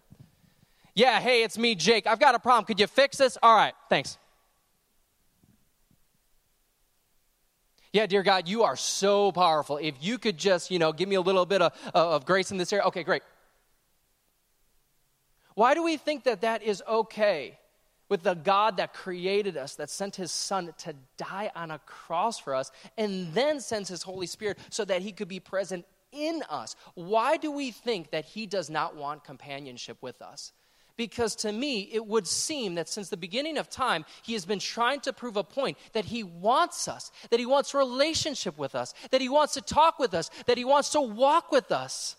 Yeah, 0.95 1.19
hey, 1.19 1.43
it's 1.43 1.58
me, 1.58 1.75
Jake. 1.75 2.08
I've 2.08 2.19
got 2.19 2.36
a 2.36 2.39
problem. 2.39 2.65
Could 2.65 2.79
you 2.79 2.88
fix 2.88 3.17
this? 3.17 3.38
All 3.43 3.55
right, 3.55 3.73
thanks. 3.89 4.17
Yeah, 7.91 8.08
dear 8.08 8.23
God, 8.23 8.47
you 8.47 8.63
are 8.63 8.75
so 8.75 9.31
powerful. 9.31 9.77
If 9.77 9.95
you 10.01 10.17
could 10.17 10.38
just, 10.38 10.69
you 10.71 10.79
know, 10.79 10.91
give 10.91 11.08
me 11.08 11.15
a 11.15 11.21
little 11.21 11.45
bit 11.45 11.62
of, 11.62 11.73
of 11.93 12.25
grace 12.25 12.51
in 12.51 12.58
this 12.58 12.73
area. 12.73 12.86
Okay, 12.88 13.03
great. 13.03 13.21
Why 15.55 15.73
do 15.73 15.83
we 15.83 15.97
think 15.97 16.25
that 16.25 16.41
that 16.41 16.63
is 16.63 16.83
okay 16.87 17.57
with 18.07 18.21
the 18.21 18.35
God 18.35 18.77
that 18.77 18.93
created 18.93 19.57
us, 19.57 19.75
that 19.75 19.89
sent 19.89 20.15
his 20.15 20.31
son 20.31 20.73
to 20.79 20.93
die 21.17 21.49
on 21.55 21.71
a 21.71 21.79
cross 21.79 22.37
for 22.37 22.53
us, 22.53 22.71
and 22.97 23.33
then 23.33 23.59
sends 23.59 23.89
his 23.89 24.03
Holy 24.03 24.27
Spirit 24.27 24.59
so 24.69 24.85
that 24.85 25.01
he 25.01 25.11
could 25.11 25.27
be 25.27 25.39
present 25.39 25.85
in 26.11 26.43
us? 26.49 26.75
Why 26.93 27.37
do 27.37 27.51
we 27.51 27.71
think 27.71 28.11
that 28.11 28.25
he 28.25 28.45
does 28.45 28.69
not 28.69 28.95
want 28.95 29.23
companionship 29.23 29.97
with 30.01 30.21
us? 30.21 30.53
Because 30.97 31.35
to 31.37 31.51
me, 31.51 31.89
it 31.91 32.05
would 32.05 32.25
seem 32.25 32.75
that 32.75 32.87
since 32.87 33.09
the 33.09 33.17
beginning 33.17 33.57
of 33.57 33.69
time, 33.69 34.05
he 34.23 34.33
has 34.33 34.45
been 34.45 34.59
trying 34.59 35.01
to 35.01 35.11
prove 35.11 35.35
a 35.35 35.43
point 35.43 35.77
that 35.91 36.05
he 36.05 36.23
wants 36.23 36.87
us, 36.87 37.11
that 37.31 37.39
he 37.39 37.45
wants 37.45 37.73
relationship 37.73 38.57
with 38.57 38.75
us, 38.75 38.93
that 39.11 39.19
he 39.19 39.27
wants 39.27 39.55
to 39.55 39.61
talk 39.61 39.99
with 39.99 40.13
us, 40.13 40.29
that 40.45 40.57
he 40.57 40.63
wants 40.63 40.89
to 40.91 41.01
walk 41.01 41.51
with 41.51 41.71
us. 41.71 42.15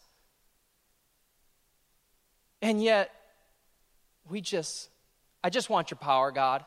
And 2.61 2.83
yet, 2.83 3.11
we 4.29 4.41
just, 4.41 4.91
I 5.43 5.51
just 5.51 5.71
want 5.71 5.91
your 5.91 5.99
power, 5.99 6.31
God. 6.31 6.65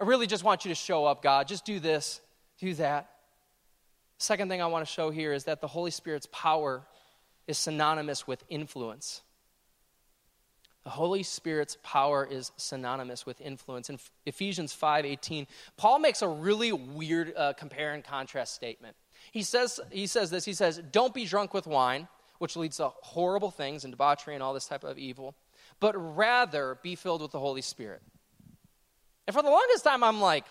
I 0.00 0.04
really 0.04 0.26
just 0.26 0.44
want 0.44 0.64
you 0.64 0.70
to 0.70 0.74
show 0.74 1.04
up, 1.04 1.22
God. 1.22 1.48
Just 1.48 1.64
do 1.64 1.80
this, 1.80 2.20
do 2.58 2.74
that. 2.74 3.10
Second 4.18 4.48
thing 4.48 4.62
I 4.62 4.66
want 4.66 4.86
to 4.86 4.92
show 4.92 5.10
here 5.10 5.32
is 5.32 5.44
that 5.44 5.60
the 5.60 5.68
Holy 5.68 5.90
Spirit's 5.90 6.28
power 6.30 6.86
is 7.46 7.58
synonymous 7.58 8.26
with 8.26 8.44
influence. 8.48 9.22
The 10.84 10.90
Holy 10.90 11.22
Spirit's 11.22 11.76
power 11.82 12.26
is 12.28 12.50
synonymous 12.56 13.26
with 13.26 13.40
influence. 13.40 13.90
In 13.90 13.98
Ephesians 14.26 14.74
5:18, 14.74 15.46
Paul 15.76 15.98
makes 15.98 16.22
a 16.22 16.28
really 16.28 16.72
weird 16.72 17.34
uh, 17.36 17.52
compare 17.52 17.92
and 17.92 18.02
contrast 18.02 18.54
statement. 18.54 18.96
He 19.32 19.42
says, 19.42 19.80
he 19.90 20.06
says 20.06 20.30
this, 20.30 20.44
he 20.44 20.54
says, 20.54 20.80
"Don't 20.90 21.12
be 21.12 21.26
drunk 21.26 21.52
with 21.52 21.66
wine, 21.66 22.08
which 22.38 22.56
leads 22.56 22.78
to 22.78 22.88
horrible 23.02 23.50
things 23.50 23.84
and 23.84 23.92
debauchery 23.92 24.34
and 24.34 24.42
all 24.42 24.54
this 24.54 24.66
type 24.66 24.84
of 24.84 24.98
evil, 24.98 25.34
but 25.80 25.94
rather 26.16 26.78
be 26.82 26.94
filled 26.94 27.22
with 27.22 27.32
the 27.32 27.40
Holy 27.40 27.62
Spirit." 27.62 28.02
And 29.26 29.34
for 29.34 29.42
the 29.42 29.50
longest 29.50 29.84
time 29.84 30.02
I'm 30.02 30.20
like, 30.20 30.44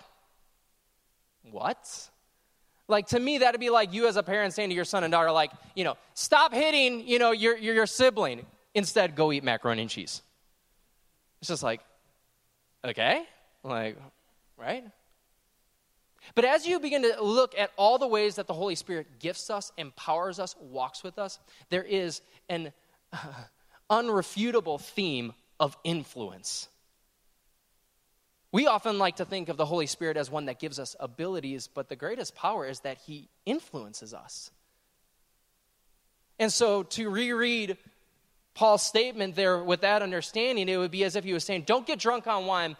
"What?" 1.49 2.09
Like 2.87 3.07
to 3.07 3.19
me, 3.19 3.39
that'd 3.39 3.59
be 3.59 3.69
like 3.69 3.93
you 3.93 4.07
as 4.07 4.15
a 4.15 4.23
parent 4.23 4.53
saying 4.53 4.69
to 4.69 4.75
your 4.75 4.85
son 4.85 5.03
and 5.03 5.11
daughter, 5.11 5.31
like, 5.31 5.51
you 5.75 5.83
know, 5.83 5.97
stop 6.13 6.53
hitting, 6.53 7.05
you 7.07 7.19
know, 7.19 7.31
your, 7.31 7.57
your, 7.57 7.75
your 7.75 7.85
sibling. 7.85 8.45
Instead, 8.73 9.15
go 9.15 9.31
eat 9.31 9.43
macaroni 9.43 9.81
and 9.81 9.91
cheese. 9.91 10.21
It's 11.41 11.49
just 11.49 11.63
like, 11.63 11.81
okay, 12.85 13.23
like, 13.63 13.97
right? 14.55 14.85
But 16.35 16.45
as 16.45 16.65
you 16.65 16.79
begin 16.79 17.03
to 17.03 17.21
look 17.21 17.57
at 17.57 17.71
all 17.75 17.97
the 17.97 18.07
ways 18.07 18.35
that 18.35 18.47
the 18.47 18.53
Holy 18.53 18.75
Spirit 18.75 19.19
gifts 19.19 19.49
us, 19.49 19.71
empowers 19.77 20.39
us, 20.39 20.55
walks 20.59 21.03
with 21.03 21.19
us, 21.19 21.39
there 21.69 21.83
is 21.83 22.21
an 22.49 22.71
uh, 23.11 23.17
unrefutable 23.89 24.79
theme 24.79 25.33
of 25.59 25.77
influence. 25.83 26.67
We 28.51 28.67
often 28.67 28.97
like 28.97 29.17
to 29.17 29.25
think 29.25 29.49
of 29.49 29.57
the 29.57 29.65
Holy 29.65 29.87
Spirit 29.87 30.17
as 30.17 30.31
one 30.31 30.45
that 30.45 30.59
gives 30.59 30.79
us 30.79 30.95
abilities, 30.99 31.67
but 31.67 31.89
the 31.89 31.95
greatest 31.95 32.35
power 32.35 32.65
is 32.65 32.79
that 32.81 32.97
He 32.99 33.29
influences 33.45 34.13
us. 34.13 34.51
And 36.39 36.51
so 36.51 36.83
to 36.83 37.09
reread 37.09 37.77
Paul's 38.53 38.83
statement 38.83 39.35
there 39.35 39.63
with 39.63 39.81
that 39.81 40.01
understanding, 40.01 40.69
it 40.69 40.77
would 40.77 40.91
be 40.91 41.03
as 41.03 41.15
if 41.15 41.23
he 41.23 41.33
was 41.33 41.43
saying, 41.43 41.63
Don't 41.63 41.85
get 41.85 41.99
drunk 41.99 42.27
on 42.27 42.45
wine, 42.45 42.75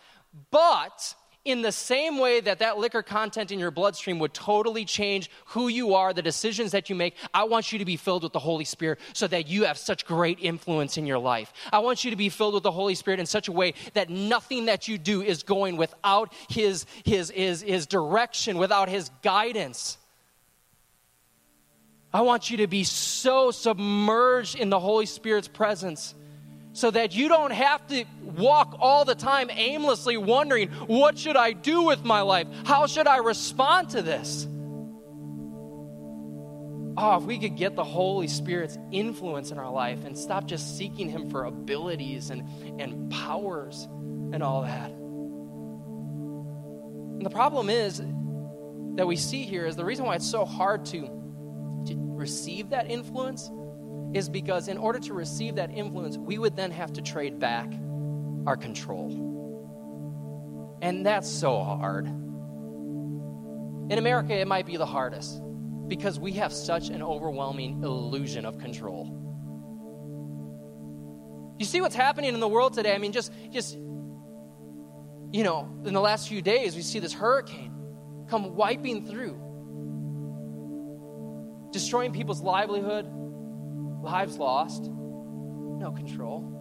but 0.51 1.15
in 1.47 1.61
the 1.61 1.71
same 1.71 2.17
way 2.19 2.41
that 2.41 2.59
that 2.59 2.77
liquor 2.77 3.01
content 3.01 3.51
in 3.51 3.59
your 3.59 3.71
bloodstream 3.71 4.19
would 4.19 4.33
totally 4.33 4.83
change 4.83 5.29
who 5.45 5.69
you 5.69 5.93
are, 5.93 6.13
the 6.13 6.21
decisions 6.21 6.71
that 6.71 6.89
you 6.89 6.95
make, 6.95 7.15
I 7.33 7.45
want 7.45 7.71
you 7.71 7.79
to 7.79 7.85
be 7.85 7.95
filled 7.95 8.23
with 8.23 8.33
the 8.33 8.39
Holy 8.39 8.65
Spirit 8.65 8.99
so 9.13 9.27
that 9.27 9.47
you 9.47 9.63
have 9.63 9.77
such 9.77 10.05
great 10.05 10.39
influence 10.41 10.97
in 10.97 11.05
your 11.05 11.19
life. 11.19 11.53
I 11.71 11.79
want 11.79 12.03
you 12.03 12.11
to 12.11 12.17
be 12.17 12.29
filled 12.29 12.53
with 12.53 12.63
the 12.63 12.71
Holy 12.71 12.95
Spirit 12.95 13.21
in 13.21 13.25
such 13.25 13.47
a 13.47 13.53
way 13.53 13.75
that 13.93 14.09
nothing 14.09 14.65
that 14.65 14.87
you 14.87 14.97
do 14.97 15.21
is 15.21 15.43
going 15.43 15.77
without 15.77 16.33
His, 16.49 16.85
His, 17.05 17.31
His, 17.31 17.61
His 17.61 17.87
direction, 17.87 18.57
without 18.57 18.89
His 18.89 19.09
guidance. 19.23 19.97
I 22.13 22.21
want 22.21 22.49
you 22.49 22.57
to 22.57 22.67
be 22.67 22.83
so 22.83 23.51
submerged 23.51 24.55
in 24.55 24.69
the 24.69 24.79
Holy 24.79 25.05
Spirit's 25.05 25.47
presence 25.47 26.13
so 26.77 26.91
that 26.91 27.15
you 27.15 27.27
don't 27.27 27.51
have 27.53 27.85
to 27.87 28.05
walk 28.21 28.77
all 28.77 29.03
the 29.03 29.15
time 29.15 29.49
aimlessly 29.49 30.15
wondering, 30.15 30.69
what 30.85 31.17
should 31.17 31.35
I 31.35 31.53
do 31.53 31.81
with 31.81 32.03
my 32.03 32.21
life? 32.21 32.45
How 32.65 32.85
should 32.85 33.07
I 33.07 33.17
respond 33.17 33.89
to 33.89 34.03
this? 34.03 34.45
Oh, 36.95 37.17
if 37.17 37.23
we 37.23 37.39
could 37.39 37.55
get 37.55 37.75
the 37.75 37.83
Holy 37.83 38.27
Spirit's 38.27 38.77
influence 38.91 39.49
in 39.49 39.57
our 39.57 39.71
life 39.71 40.05
and 40.05 40.15
stop 40.15 40.45
just 40.45 40.77
seeking 40.77 41.09
Him 41.09 41.31
for 41.31 41.45
abilities 41.45 42.29
and, 42.29 42.47
and 42.79 43.11
powers 43.11 43.85
and 44.31 44.43
all 44.43 44.61
that. 44.61 44.91
And 47.17 47.25
the 47.25 47.31
problem 47.31 47.71
is, 47.71 47.99
that 48.97 49.07
we 49.07 49.15
see 49.15 49.45
here 49.45 49.65
is 49.65 49.75
the 49.75 49.85
reason 49.85 50.05
why 50.05 50.13
it's 50.13 50.29
so 50.29 50.45
hard 50.45 50.85
to, 50.85 51.01
to 51.87 51.95
receive 51.97 52.69
that 52.69 52.91
influence 52.91 53.49
is 54.13 54.29
because 54.29 54.67
in 54.67 54.77
order 54.77 54.99
to 54.99 55.13
receive 55.13 55.55
that 55.55 55.71
influence, 55.71 56.17
we 56.17 56.37
would 56.37 56.55
then 56.55 56.71
have 56.71 56.93
to 56.93 57.01
trade 57.01 57.39
back 57.39 57.71
our 58.45 58.55
control. 58.55 60.77
And 60.81 61.05
that's 61.05 61.29
so 61.29 61.63
hard. 61.63 62.07
In 62.07 63.97
America, 63.97 64.33
it 64.33 64.47
might 64.47 64.65
be 64.65 64.77
the 64.77 64.85
hardest 64.85 65.41
because 65.87 66.19
we 66.19 66.33
have 66.33 66.53
such 66.53 66.89
an 66.89 67.01
overwhelming 67.01 67.83
illusion 67.83 68.45
of 68.45 68.57
control. 68.57 69.13
You 71.57 71.65
see 71.65 71.81
what's 71.81 71.95
happening 71.95 72.33
in 72.33 72.39
the 72.39 72.47
world 72.47 72.73
today? 72.73 72.93
I 72.93 72.99
mean, 72.99 73.11
just, 73.11 73.31
just, 73.51 73.75
you 73.75 75.43
know, 75.43 75.69
in 75.85 75.93
the 75.93 76.01
last 76.01 76.27
few 76.27 76.41
days, 76.41 76.75
we 76.75 76.81
see 76.81 76.99
this 76.99 77.13
hurricane 77.13 77.73
come 78.29 78.55
wiping 78.55 79.07
through, 79.07 79.41
destroying 81.71 82.11
people's 82.11 82.41
livelihood, 82.41 83.07
lives 84.07 84.37
lost, 84.37 84.83
no 84.83 85.91
control. 85.91 86.53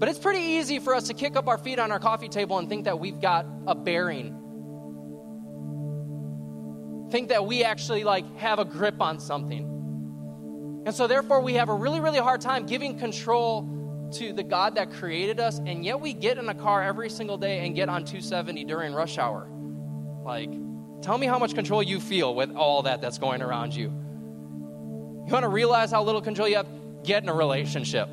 But 0.00 0.08
it's 0.08 0.18
pretty 0.18 0.40
easy 0.40 0.80
for 0.80 0.92
us 0.92 1.06
to 1.06 1.14
kick 1.14 1.36
up 1.36 1.46
our 1.46 1.56
feet 1.56 1.78
on 1.78 1.92
our 1.92 2.00
coffee 2.00 2.28
table 2.28 2.58
and 2.58 2.68
think 2.68 2.86
that 2.86 2.98
we've 2.98 3.20
got 3.20 3.46
a 3.68 3.76
bearing. 3.76 4.36
Think 7.12 7.28
that 7.28 7.46
we 7.46 7.62
actually 7.62 8.02
like 8.02 8.24
have 8.38 8.58
a 8.58 8.64
grip 8.64 9.00
on 9.00 9.20
something. 9.20 10.82
And 10.84 10.94
so 10.94 11.06
therefore 11.06 11.40
we 11.42 11.54
have 11.54 11.68
a 11.68 11.74
really 11.74 12.00
really 12.00 12.18
hard 12.18 12.40
time 12.40 12.66
giving 12.66 12.98
control 12.98 14.10
to 14.14 14.32
the 14.32 14.42
God 14.42 14.74
that 14.74 14.90
created 14.90 15.38
us 15.38 15.58
and 15.58 15.84
yet 15.84 16.00
we 16.00 16.12
get 16.12 16.38
in 16.38 16.48
a 16.48 16.54
car 16.54 16.82
every 16.82 17.08
single 17.08 17.38
day 17.38 17.64
and 17.64 17.76
get 17.76 17.88
on 17.88 18.04
270 18.04 18.64
during 18.64 18.92
rush 18.92 19.16
hour. 19.16 19.48
Like 20.24 20.50
tell 21.02 21.18
me 21.18 21.28
how 21.28 21.38
much 21.38 21.54
control 21.54 21.84
you 21.84 22.00
feel 22.00 22.34
with 22.34 22.50
all 22.56 22.82
that 22.82 23.00
that's 23.00 23.18
going 23.18 23.42
around 23.42 23.76
you. 23.76 23.99
You 25.30 25.34
want 25.34 25.44
to 25.44 25.48
realize 25.48 25.92
how 25.92 26.02
little 26.02 26.20
control 26.20 26.48
you 26.48 26.56
have? 26.56 26.66
Get 27.04 27.22
in 27.22 27.28
a 27.28 27.32
relationship. 27.32 28.08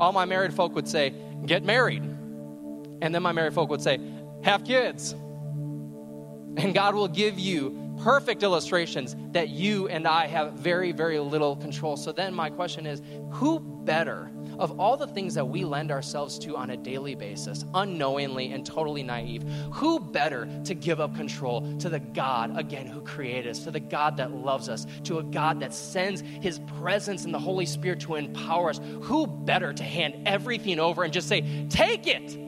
All 0.00 0.10
my 0.14 0.24
married 0.24 0.54
folk 0.54 0.74
would 0.74 0.88
say, 0.88 1.12
get 1.44 1.62
married. 1.62 2.02
And 2.02 3.14
then 3.14 3.22
my 3.22 3.32
married 3.32 3.52
folk 3.52 3.68
would 3.68 3.82
say, 3.82 4.00
have 4.42 4.64
kids. 4.64 5.12
And 5.12 6.72
God 6.72 6.94
will 6.94 7.08
give 7.08 7.38
you 7.38 7.94
perfect 8.02 8.42
illustrations 8.42 9.14
that 9.32 9.50
you 9.50 9.86
and 9.86 10.08
I 10.08 10.28
have 10.28 10.54
very, 10.54 10.92
very 10.92 11.18
little 11.18 11.54
control. 11.54 11.98
So 11.98 12.10
then 12.10 12.32
my 12.32 12.48
question 12.48 12.86
is 12.86 13.02
who 13.32 13.60
better 13.60 14.30
of 14.58 14.78
all 14.80 14.96
the 14.96 15.06
things 15.06 15.34
that 15.34 15.46
we 15.46 15.64
lend 15.64 15.90
ourselves 15.90 16.38
to 16.40 16.56
on 16.56 16.70
a 16.70 16.76
daily 16.76 17.14
basis, 17.14 17.64
unknowingly 17.74 18.52
and 18.52 18.64
totally 18.64 19.02
naive, 19.02 19.42
who 19.72 20.00
better 20.00 20.48
to 20.64 20.74
give 20.74 21.00
up 21.00 21.14
control 21.14 21.76
to 21.78 21.88
the 21.88 22.00
God, 22.00 22.56
again, 22.58 22.86
who 22.86 23.00
created 23.00 23.50
us, 23.50 23.64
to 23.64 23.70
the 23.70 23.80
God 23.80 24.16
that 24.16 24.32
loves 24.32 24.68
us, 24.68 24.86
to 25.04 25.18
a 25.18 25.22
God 25.22 25.60
that 25.60 25.74
sends 25.74 26.20
his 26.20 26.60
presence 26.78 27.24
in 27.24 27.32
the 27.32 27.38
Holy 27.38 27.66
Spirit 27.66 28.00
to 28.00 28.16
empower 28.16 28.70
us? 28.70 28.80
Who 29.02 29.26
better 29.26 29.72
to 29.72 29.82
hand 29.82 30.26
everything 30.26 30.78
over 30.78 31.02
and 31.02 31.12
just 31.12 31.28
say, 31.28 31.66
Take 31.68 32.06
it! 32.06 32.38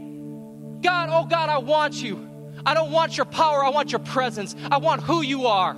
God, 0.83 1.09
oh 1.11 1.27
God, 1.27 1.49
I 1.49 1.59
want 1.59 2.03
you. 2.03 2.31
I 2.67 2.75
don't 2.75 2.91
want 2.91 3.17
your 3.17 3.27
power, 3.27 3.65
I 3.65 3.71
want 3.71 3.93
your 3.93 3.99
presence. 4.01 4.55
I 4.71 4.79
want 4.79 5.03
who 5.03 5.23
you 5.23 5.47
are. 5.47 5.77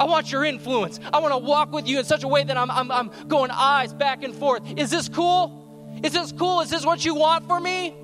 I 0.00 0.04
want 0.04 0.32
your 0.32 0.46
influence. 0.46 0.98
I 1.12 1.18
want 1.18 1.34
to 1.34 1.38
walk 1.38 1.72
with 1.72 1.86
you 1.86 1.98
in 1.98 2.06
such 2.06 2.24
a 2.24 2.28
way 2.28 2.42
that 2.42 2.56
I'm, 2.56 2.70
I'm, 2.70 2.90
I'm 2.90 3.10
going 3.28 3.50
eyes 3.50 3.92
back 3.92 4.22
and 4.22 4.34
forth. 4.34 4.62
Is 4.78 4.90
this 4.90 5.10
cool? 5.10 6.00
Is 6.02 6.14
this 6.14 6.32
cool? 6.32 6.62
Is 6.62 6.70
this 6.70 6.86
what 6.86 7.04
you 7.04 7.14
want 7.14 7.46
for 7.46 7.60
me? 7.60 7.94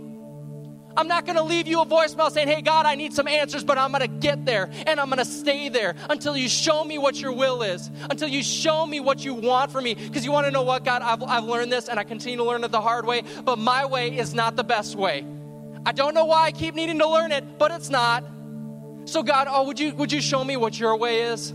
I'm 0.94 1.08
not 1.08 1.24
going 1.24 1.36
to 1.36 1.42
leave 1.42 1.66
you 1.66 1.80
a 1.80 1.86
voicemail 1.86 2.30
saying, 2.30 2.48
Hey, 2.48 2.60
God, 2.60 2.84
I 2.84 2.96
need 2.96 3.14
some 3.14 3.26
answers, 3.26 3.64
but 3.64 3.78
I'm 3.78 3.92
going 3.92 4.02
to 4.02 4.08
get 4.08 4.44
there 4.44 4.70
and 4.86 5.00
I'm 5.00 5.06
going 5.06 5.18
to 5.18 5.24
stay 5.24 5.70
there 5.70 5.94
until 6.10 6.36
you 6.36 6.50
show 6.50 6.84
me 6.84 6.98
what 6.98 7.18
your 7.18 7.32
will 7.32 7.62
is, 7.62 7.90
until 8.10 8.28
you 8.28 8.42
show 8.42 8.84
me 8.84 9.00
what 9.00 9.24
you 9.24 9.32
want 9.32 9.72
for 9.72 9.80
me. 9.80 9.94
Because 9.94 10.22
you 10.22 10.32
want 10.32 10.46
to 10.46 10.50
know 10.50 10.62
what, 10.62 10.84
God, 10.84 11.00
I've, 11.00 11.22
I've 11.22 11.44
learned 11.44 11.72
this 11.72 11.88
and 11.88 11.98
I 11.98 12.04
continue 12.04 12.36
to 12.36 12.44
learn 12.44 12.62
it 12.62 12.72
the 12.72 12.80
hard 12.80 13.06
way, 13.06 13.22
but 13.42 13.58
my 13.58 13.86
way 13.86 14.16
is 14.16 14.34
not 14.34 14.54
the 14.54 14.64
best 14.64 14.96
way. 14.96 15.24
I 15.86 15.92
don't 15.92 16.12
know 16.12 16.26
why 16.26 16.44
I 16.44 16.52
keep 16.52 16.74
needing 16.74 16.98
to 16.98 17.08
learn 17.08 17.32
it, 17.32 17.58
but 17.58 17.70
it's 17.70 17.88
not. 17.88 18.22
So, 19.06 19.22
God, 19.22 19.48
oh, 19.50 19.64
would 19.64 19.80
you, 19.80 19.94
would 19.94 20.12
you 20.12 20.20
show 20.20 20.44
me 20.44 20.58
what 20.58 20.78
your 20.78 20.96
way 20.96 21.22
is? 21.22 21.54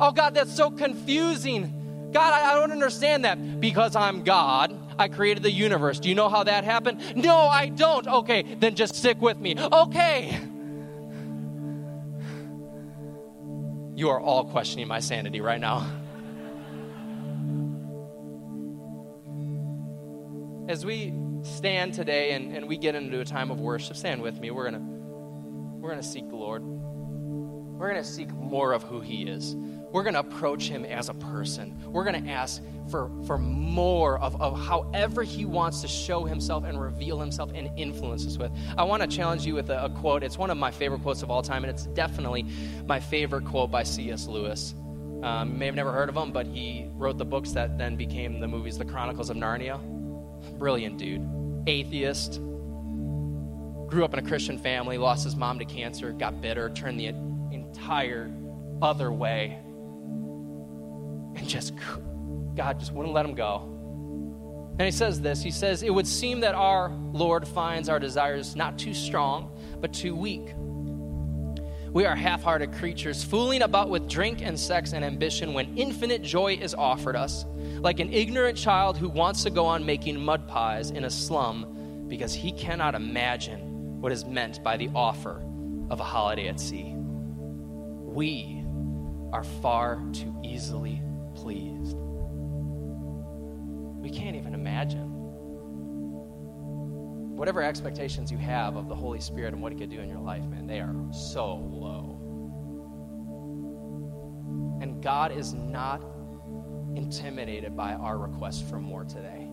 Oh, 0.00 0.12
God, 0.12 0.34
that's 0.34 0.54
so 0.56 0.70
confusing. 0.70 2.10
God, 2.12 2.32
I, 2.32 2.52
I 2.52 2.54
don't 2.54 2.72
understand 2.72 3.26
that. 3.26 3.60
Because 3.60 3.94
I'm 3.94 4.24
God, 4.24 4.74
I 4.98 5.08
created 5.08 5.42
the 5.42 5.50
universe. 5.50 6.00
Do 6.00 6.08
you 6.08 6.14
know 6.14 6.30
how 6.30 6.44
that 6.44 6.64
happened? 6.64 7.16
No, 7.16 7.36
I 7.36 7.68
don't. 7.68 8.06
Okay, 8.06 8.56
then 8.58 8.74
just 8.74 8.94
stick 8.94 9.20
with 9.20 9.38
me. 9.38 9.56
Okay. 9.60 10.40
You 13.94 14.08
are 14.08 14.20
all 14.20 14.46
questioning 14.46 14.88
my 14.88 15.00
sanity 15.00 15.42
right 15.42 15.60
now. 15.60 15.86
As 20.68 20.86
we 20.86 21.12
stand 21.42 21.92
today 21.92 22.32
and, 22.32 22.56
and 22.56 22.66
we 22.66 22.78
get 22.78 22.94
into 22.94 23.20
a 23.20 23.24
time 23.24 23.50
of 23.50 23.60
worship, 23.60 23.96
stand 23.96 24.22
with 24.22 24.40
me. 24.40 24.50
We're 24.50 24.70
gonna 24.70 24.80
we're 24.80 25.90
gonna 25.90 26.02
seek 26.02 26.28
the 26.30 26.36
Lord. 26.36 26.62
We're 26.62 27.88
gonna 27.88 28.04
seek 28.04 28.30
more 28.30 28.72
of 28.72 28.82
who 28.84 29.00
He 29.00 29.24
is 29.24 29.54
we're 29.92 30.02
going 30.02 30.14
to 30.14 30.20
approach 30.20 30.68
him 30.68 30.84
as 30.84 31.08
a 31.08 31.14
person. 31.14 31.76
We're 31.90 32.04
going 32.04 32.24
to 32.24 32.30
ask 32.30 32.62
for, 32.90 33.10
for 33.26 33.38
more 33.38 34.18
of, 34.20 34.40
of 34.40 34.58
however 34.58 35.22
he 35.22 35.44
wants 35.44 35.80
to 35.80 35.88
show 35.88 36.24
himself 36.24 36.64
and 36.64 36.80
reveal 36.80 37.18
himself 37.18 37.50
and 37.54 37.70
influence 37.76 38.26
us 38.26 38.38
with. 38.38 38.52
I 38.76 38.84
want 38.84 39.02
to 39.02 39.08
challenge 39.08 39.46
you 39.46 39.54
with 39.54 39.70
a, 39.70 39.84
a 39.84 39.90
quote. 39.90 40.22
It's 40.22 40.38
one 40.38 40.50
of 40.50 40.58
my 40.58 40.70
favorite 40.70 41.02
quotes 41.02 41.22
of 41.22 41.30
all 41.30 41.42
time, 41.42 41.64
and 41.64 41.70
it's 41.70 41.86
definitely 41.86 42.46
my 42.86 43.00
favorite 43.00 43.44
quote 43.44 43.70
by 43.70 43.82
C.S. 43.82 44.26
Lewis. 44.26 44.74
Um, 45.22 45.52
you 45.52 45.58
may 45.58 45.66
have 45.66 45.74
never 45.74 45.92
heard 45.92 46.08
of 46.08 46.16
him, 46.16 46.32
but 46.32 46.46
he 46.46 46.88
wrote 46.94 47.18
the 47.18 47.24
books 47.24 47.52
that 47.52 47.76
then 47.76 47.96
became 47.96 48.40
the 48.40 48.48
movies, 48.48 48.78
The 48.78 48.84
Chronicles 48.84 49.28
of 49.28 49.36
Narnia. 49.36 49.80
Brilliant 50.58 50.98
dude. 50.98 51.26
Atheist. 51.66 52.40
Grew 53.88 54.04
up 54.04 54.12
in 54.12 54.20
a 54.20 54.22
Christian 54.22 54.56
family, 54.56 54.98
lost 54.98 55.24
his 55.24 55.34
mom 55.34 55.58
to 55.58 55.64
cancer, 55.64 56.12
got 56.12 56.40
bitter, 56.40 56.70
turned 56.70 57.00
the 57.00 57.08
entire 57.52 58.32
other 58.80 59.10
way 59.10 59.58
and 61.40 61.48
just, 61.48 61.74
God 62.54 62.78
just 62.78 62.92
wouldn't 62.92 63.14
let 63.14 63.26
him 63.26 63.34
go. 63.34 63.76
And 64.78 64.86
he 64.86 64.92
says 64.92 65.20
this 65.20 65.42
He 65.42 65.50
says, 65.50 65.82
It 65.82 65.92
would 65.92 66.06
seem 66.06 66.40
that 66.40 66.54
our 66.54 66.90
Lord 67.12 67.46
finds 67.46 67.88
our 67.88 67.98
desires 67.98 68.56
not 68.56 68.78
too 68.78 68.94
strong, 68.94 69.50
but 69.80 69.92
too 69.92 70.14
weak. 70.14 70.54
We 71.92 72.06
are 72.06 72.14
half 72.14 72.42
hearted 72.42 72.72
creatures, 72.72 73.24
fooling 73.24 73.62
about 73.62 73.90
with 73.90 74.08
drink 74.08 74.42
and 74.42 74.58
sex 74.58 74.92
and 74.92 75.04
ambition 75.04 75.54
when 75.54 75.76
infinite 75.76 76.22
joy 76.22 76.54
is 76.54 76.72
offered 76.72 77.16
us, 77.16 77.44
like 77.80 77.98
an 77.98 78.12
ignorant 78.12 78.56
child 78.56 78.96
who 78.96 79.08
wants 79.08 79.42
to 79.42 79.50
go 79.50 79.66
on 79.66 79.84
making 79.84 80.20
mud 80.20 80.46
pies 80.46 80.92
in 80.92 81.04
a 81.04 81.10
slum 81.10 82.06
because 82.08 82.32
he 82.32 82.52
cannot 82.52 82.94
imagine 82.94 84.00
what 84.00 84.12
is 84.12 84.24
meant 84.24 84.62
by 84.62 84.76
the 84.76 84.88
offer 84.94 85.42
of 85.90 85.98
a 85.98 86.04
holiday 86.04 86.46
at 86.48 86.60
sea. 86.60 86.94
We 86.94 88.64
are 89.32 89.44
far 89.44 90.00
too 90.12 90.34
easily 90.44 91.02
pleased. 91.42 91.96
We 94.00 94.10
can't 94.10 94.36
even 94.36 94.54
imagine. 94.54 95.08
Whatever 97.36 97.62
expectations 97.62 98.30
you 98.30 98.38
have 98.38 98.76
of 98.76 98.88
the 98.88 98.94
Holy 98.94 99.20
Spirit 99.20 99.54
and 99.54 99.62
what 99.62 99.72
He 99.72 99.78
could 99.78 99.90
do 99.90 100.00
in 100.00 100.08
your 100.08 100.20
life, 100.20 100.44
man, 100.44 100.66
they 100.66 100.80
are 100.80 100.94
so 101.12 101.54
low. 101.56 102.18
And 104.82 105.02
God 105.02 105.32
is 105.32 105.54
not 105.54 106.02
intimidated 106.96 107.76
by 107.76 107.94
our 107.94 108.18
request 108.18 108.68
for 108.68 108.78
more 108.78 109.04
today. 109.04 109.46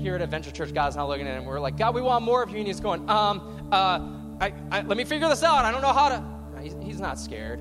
Here 0.00 0.16
at 0.16 0.22
Adventure 0.22 0.50
Church, 0.50 0.74
God's 0.74 0.96
not 0.96 1.08
looking 1.08 1.26
at 1.26 1.38
him. 1.38 1.44
We're 1.44 1.60
like, 1.60 1.76
God, 1.76 1.94
we 1.94 2.02
want 2.02 2.24
more 2.24 2.42
of 2.42 2.50
you. 2.50 2.58
And 2.58 2.66
He's 2.66 2.80
going, 2.80 3.08
um, 3.08 3.68
uh, 3.70 4.00
I, 4.40 4.52
I, 4.70 4.82
let 4.82 4.96
me 4.96 5.04
figure 5.04 5.28
this 5.28 5.42
out. 5.42 5.64
I 5.64 5.70
don't 5.70 5.82
know 5.82 5.92
how 5.92 6.08
to. 6.08 6.34
He's, 6.62 6.76
he's 6.82 7.00
not 7.00 7.18
scared. 7.18 7.60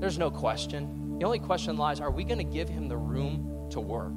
There's 0.00 0.18
no 0.18 0.30
question. 0.30 1.18
The 1.18 1.24
only 1.26 1.40
question 1.40 1.76
lies 1.76 2.00
are 2.00 2.10
we 2.10 2.24
going 2.24 2.38
to 2.38 2.44
give 2.44 2.68
him 2.68 2.88
the 2.88 2.96
room 2.96 3.68
to 3.70 3.80
work? 3.80 4.14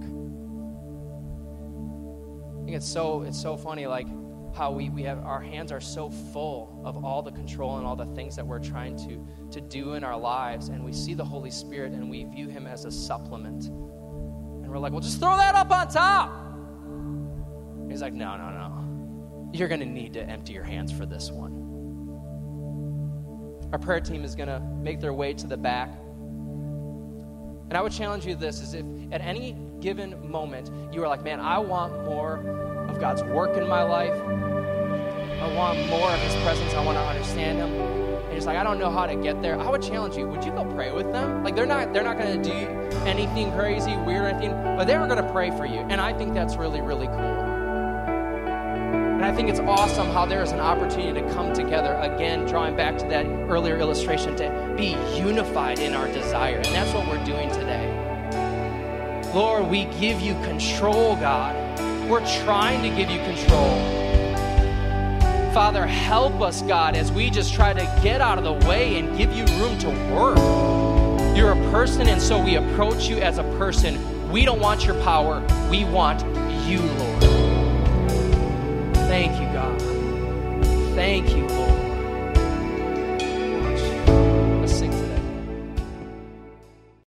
I 2.62 2.64
think 2.64 2.78
it's 2.78 2.88
so 2.88 3.24
it's 3.24 3.42
so 3.42 3.58
funny 3.58 3.88
like 3.88 4.08
how 4.56 4.72
we, 4.72 4.90
we 4.90 5.02
have 5.04 5.20
our 5.20 5.42
hands 5.42 5.72
are 5.72 5.80
so 5.82 6.10
full 6.10 6.82
of 6.86 7.04
all 7.04 7.22
the 7.22 7.32
control 7.32 7.78
and 7.78 7.88
all 7.88 7.96
the 7.96 8.06
things 8.08 8.36
that 8.36 8.46
we're 8.46 8.60
trying 8.60 8.98
to 8.98 9.26
to 9.52 9.62
do 9.62 9.94
in 9.94 10.04
our 10.04 10.18
lives 10.18 10.70
and 10.70 10.84
we 10.84 10.94
see 10.94 11.16
the 11.16 11.26
Holy 11.26 11.50
Spirit 11.50 11.94
and 11.94 12.10
we 12.10 12.26
view 12.26 12.48
him 12.48 12.68
as 12.68 12.86
a 12.86 12.92
supplement. 12.92 13.66
And 13.66 14.70
we're 14.70 14.78
like, 14.78 14.92
well 14.92 15.02
just 15.02 15.20
throw 15.20 15.36
that 15.38 15.56
up 15.56 15.72
on 15.72 15.88
top. 15.88 16.32
He's 17.90 18.02
like, 18.02 18.14
no, 18.14 18.38
no, 18.38 18.52
no. 18.52 19.50
You're 19.54 19.68
gonna 19.68 19.86
need 19.86 20.14
to 20.14 20.24
empty 20.24 20.54
your 20.54 20.64
hands 20.64 20.92
for 20.92 21.08
this 21.08 21.32
one. 21.32 21.71
Our 23.72 23.80
prayer 23.80 24.02
team 24.02 24.24
is 24.24 24.36
going 24.36 24.50
to 24.50 24.60
make 24.60 25.00
their 25.00 25.14
way 25.14 25.34
to 25.34 25.48
the 25.48 25.58
back. 25.58 25.90
And 27.70 27.78
I 27.78 27.82
would 27.82 27.94
challenge 27.94 28.26
you 28.26 28.36
this 28.36 28.60
is 28.60 28.74
if 28.74 28.86
at 29.14 29.22
any 29.22 29.56
given 29.80 30.30
moment 30.30 30.70
you 30.94 31.02
are 31.04 31.08
like, 31.08 31.24
man, 31.24 31.40
I 31.40 31.58
want 31.60 31.94
more 32.04 32.40
of 32.90 33.00
God's 33.00 33.24
work 33.24 33.56
in 33.56 33.66
my 33.68 33.84
life. 33.84 34.14
I 34.14 35.56
want 35.56 35.80
more 35.88 36.12
of 36.12 36.20
His 36.20 36.36
presence. 36.44 36.74
I 36.74 36.84
want 36.84 36.98
to 36.98 37.02
understand 37.02 37.60
Him. 37.60 37.70
And 38.32 38.38
it's 38.38 38.46
like 38.46 38.58
I 38.58 38.64
don't 38.64 38.78
know 38.78 38.92
how 38.92 39.06
to 39.06 39.16
get 39.16 39.42
there. 39.42 39.58
I 39.58 39.70
would 39.70 39.82
challenge 39.82 40.18
you. 40.18 40.28
Would 40.28 40.44
you 40.44 40.52
go 40.52 40.66
pray 40.76 40.92
with 40.92 41.12
them? 41.14 41.44
Like 41.44 41.56
they're 41.56 41.66
not 41.66 41.94
they're 41.94 42.04
not 42.04 42.18
going 42.18 42.42
to 42.42 42.50
do 42.50 42.68
anything 43.06 43.54
crazy, 43.54 43.96
weird, 43.98 44.34
anything, 44.34 44.52
but 44.52 44.86
they 44.86 44.98
were 44.98 45.08
going 45.08 45.24
to 45.24 45.32
pray 45.32 45.50
for 45.52 45.66
you. 45.66 45.80
And 45.80 46.02
I 46.02 46.12
think 46.12 46.34
that's 46.34 46.58
really 46.58 46.82
really 46.82 47.08
cool. 47.08 47.41
I 49.32 49.34
think 49.34 49.48
it's 49.48 49.62
awesome 49.62 50.08
how 50.08 50.26
there 50.26 50.44
is 50.44 50.52
an 50.52 50.60
opportunity 50.60 51.22
to 51.22 51.34
come 51.34 51.54
together 51.54 51.94
again, 52.02 52.46
drawing 52.46 52.76
back 52.76 52.98
to 52.98 53.06
that 53.06 53.26
earlier 53.26 53.78
illustration, 53.78 54.36
to 54.36 54.74
be 54.76 54.90
unified 55.18 55.80
in 55.80 55.94
our 55.94 56.10
desire. 56.10 56.58
And 56.58 56.66
that's 56.66 56.94
what 56.94 57.08
we're 57.08 57.24
doing 57.24 57.50
today. 57.50 57.88
Lord, 59.34 59.68
we 59.68 59.86
give 60.02 60.20
you 60.20 60.34
control, 60.44 61.16
God. 61.16 61.56
We're 62.10 62.26
trying 62.44 62.82
to 62.82 62.90
give 62.90 63.10
you 63.10 63.20
control. 63.20 63.80
Father, 65.54 65.88
help 65.88 66.42
us, 66.42 66.62
God, 66.64 66.98
as 66.98 67.10
we 67.10 67.30
just 67.30 67.54
try 67.54 67.72
to 67.72 68.00
get 68.04 68.20
out 68.20 68.38
of 68.38 68.44
the 68.44 68.68
way 68.68 69.00
and 69.00 69.18
give 69.18 69.32
you 69.32 69.46
room 69.62 69.80
to 69.80 69.90
work. 70.14 71.38
You're 71.38 71.54
a 71.54 71.72
person, 71.72 72.10
and 72.10 72.22
so 72.22 72.44
we 72.44 72.56
approach 72.56 73.08
you 73.08 73.20
as 73.20 73.38
a 73.38 73.44
person. 73.58 74.30
We 74.30 74.44
don't 74.44 74.60
want 74.60 74.86
your 74.86 75.02
power, 75.04 75.42
we 75.70 75.86
want 75.86 76.20
you, 76.68 76.82
Lord. 76.82 77.31
Thank 79.12 79.42
you, 79.42 79.48
God. 79.48 79.82
Thank 80.96 81.36
you, 81.36 81.46
Lord. 81.46 81.71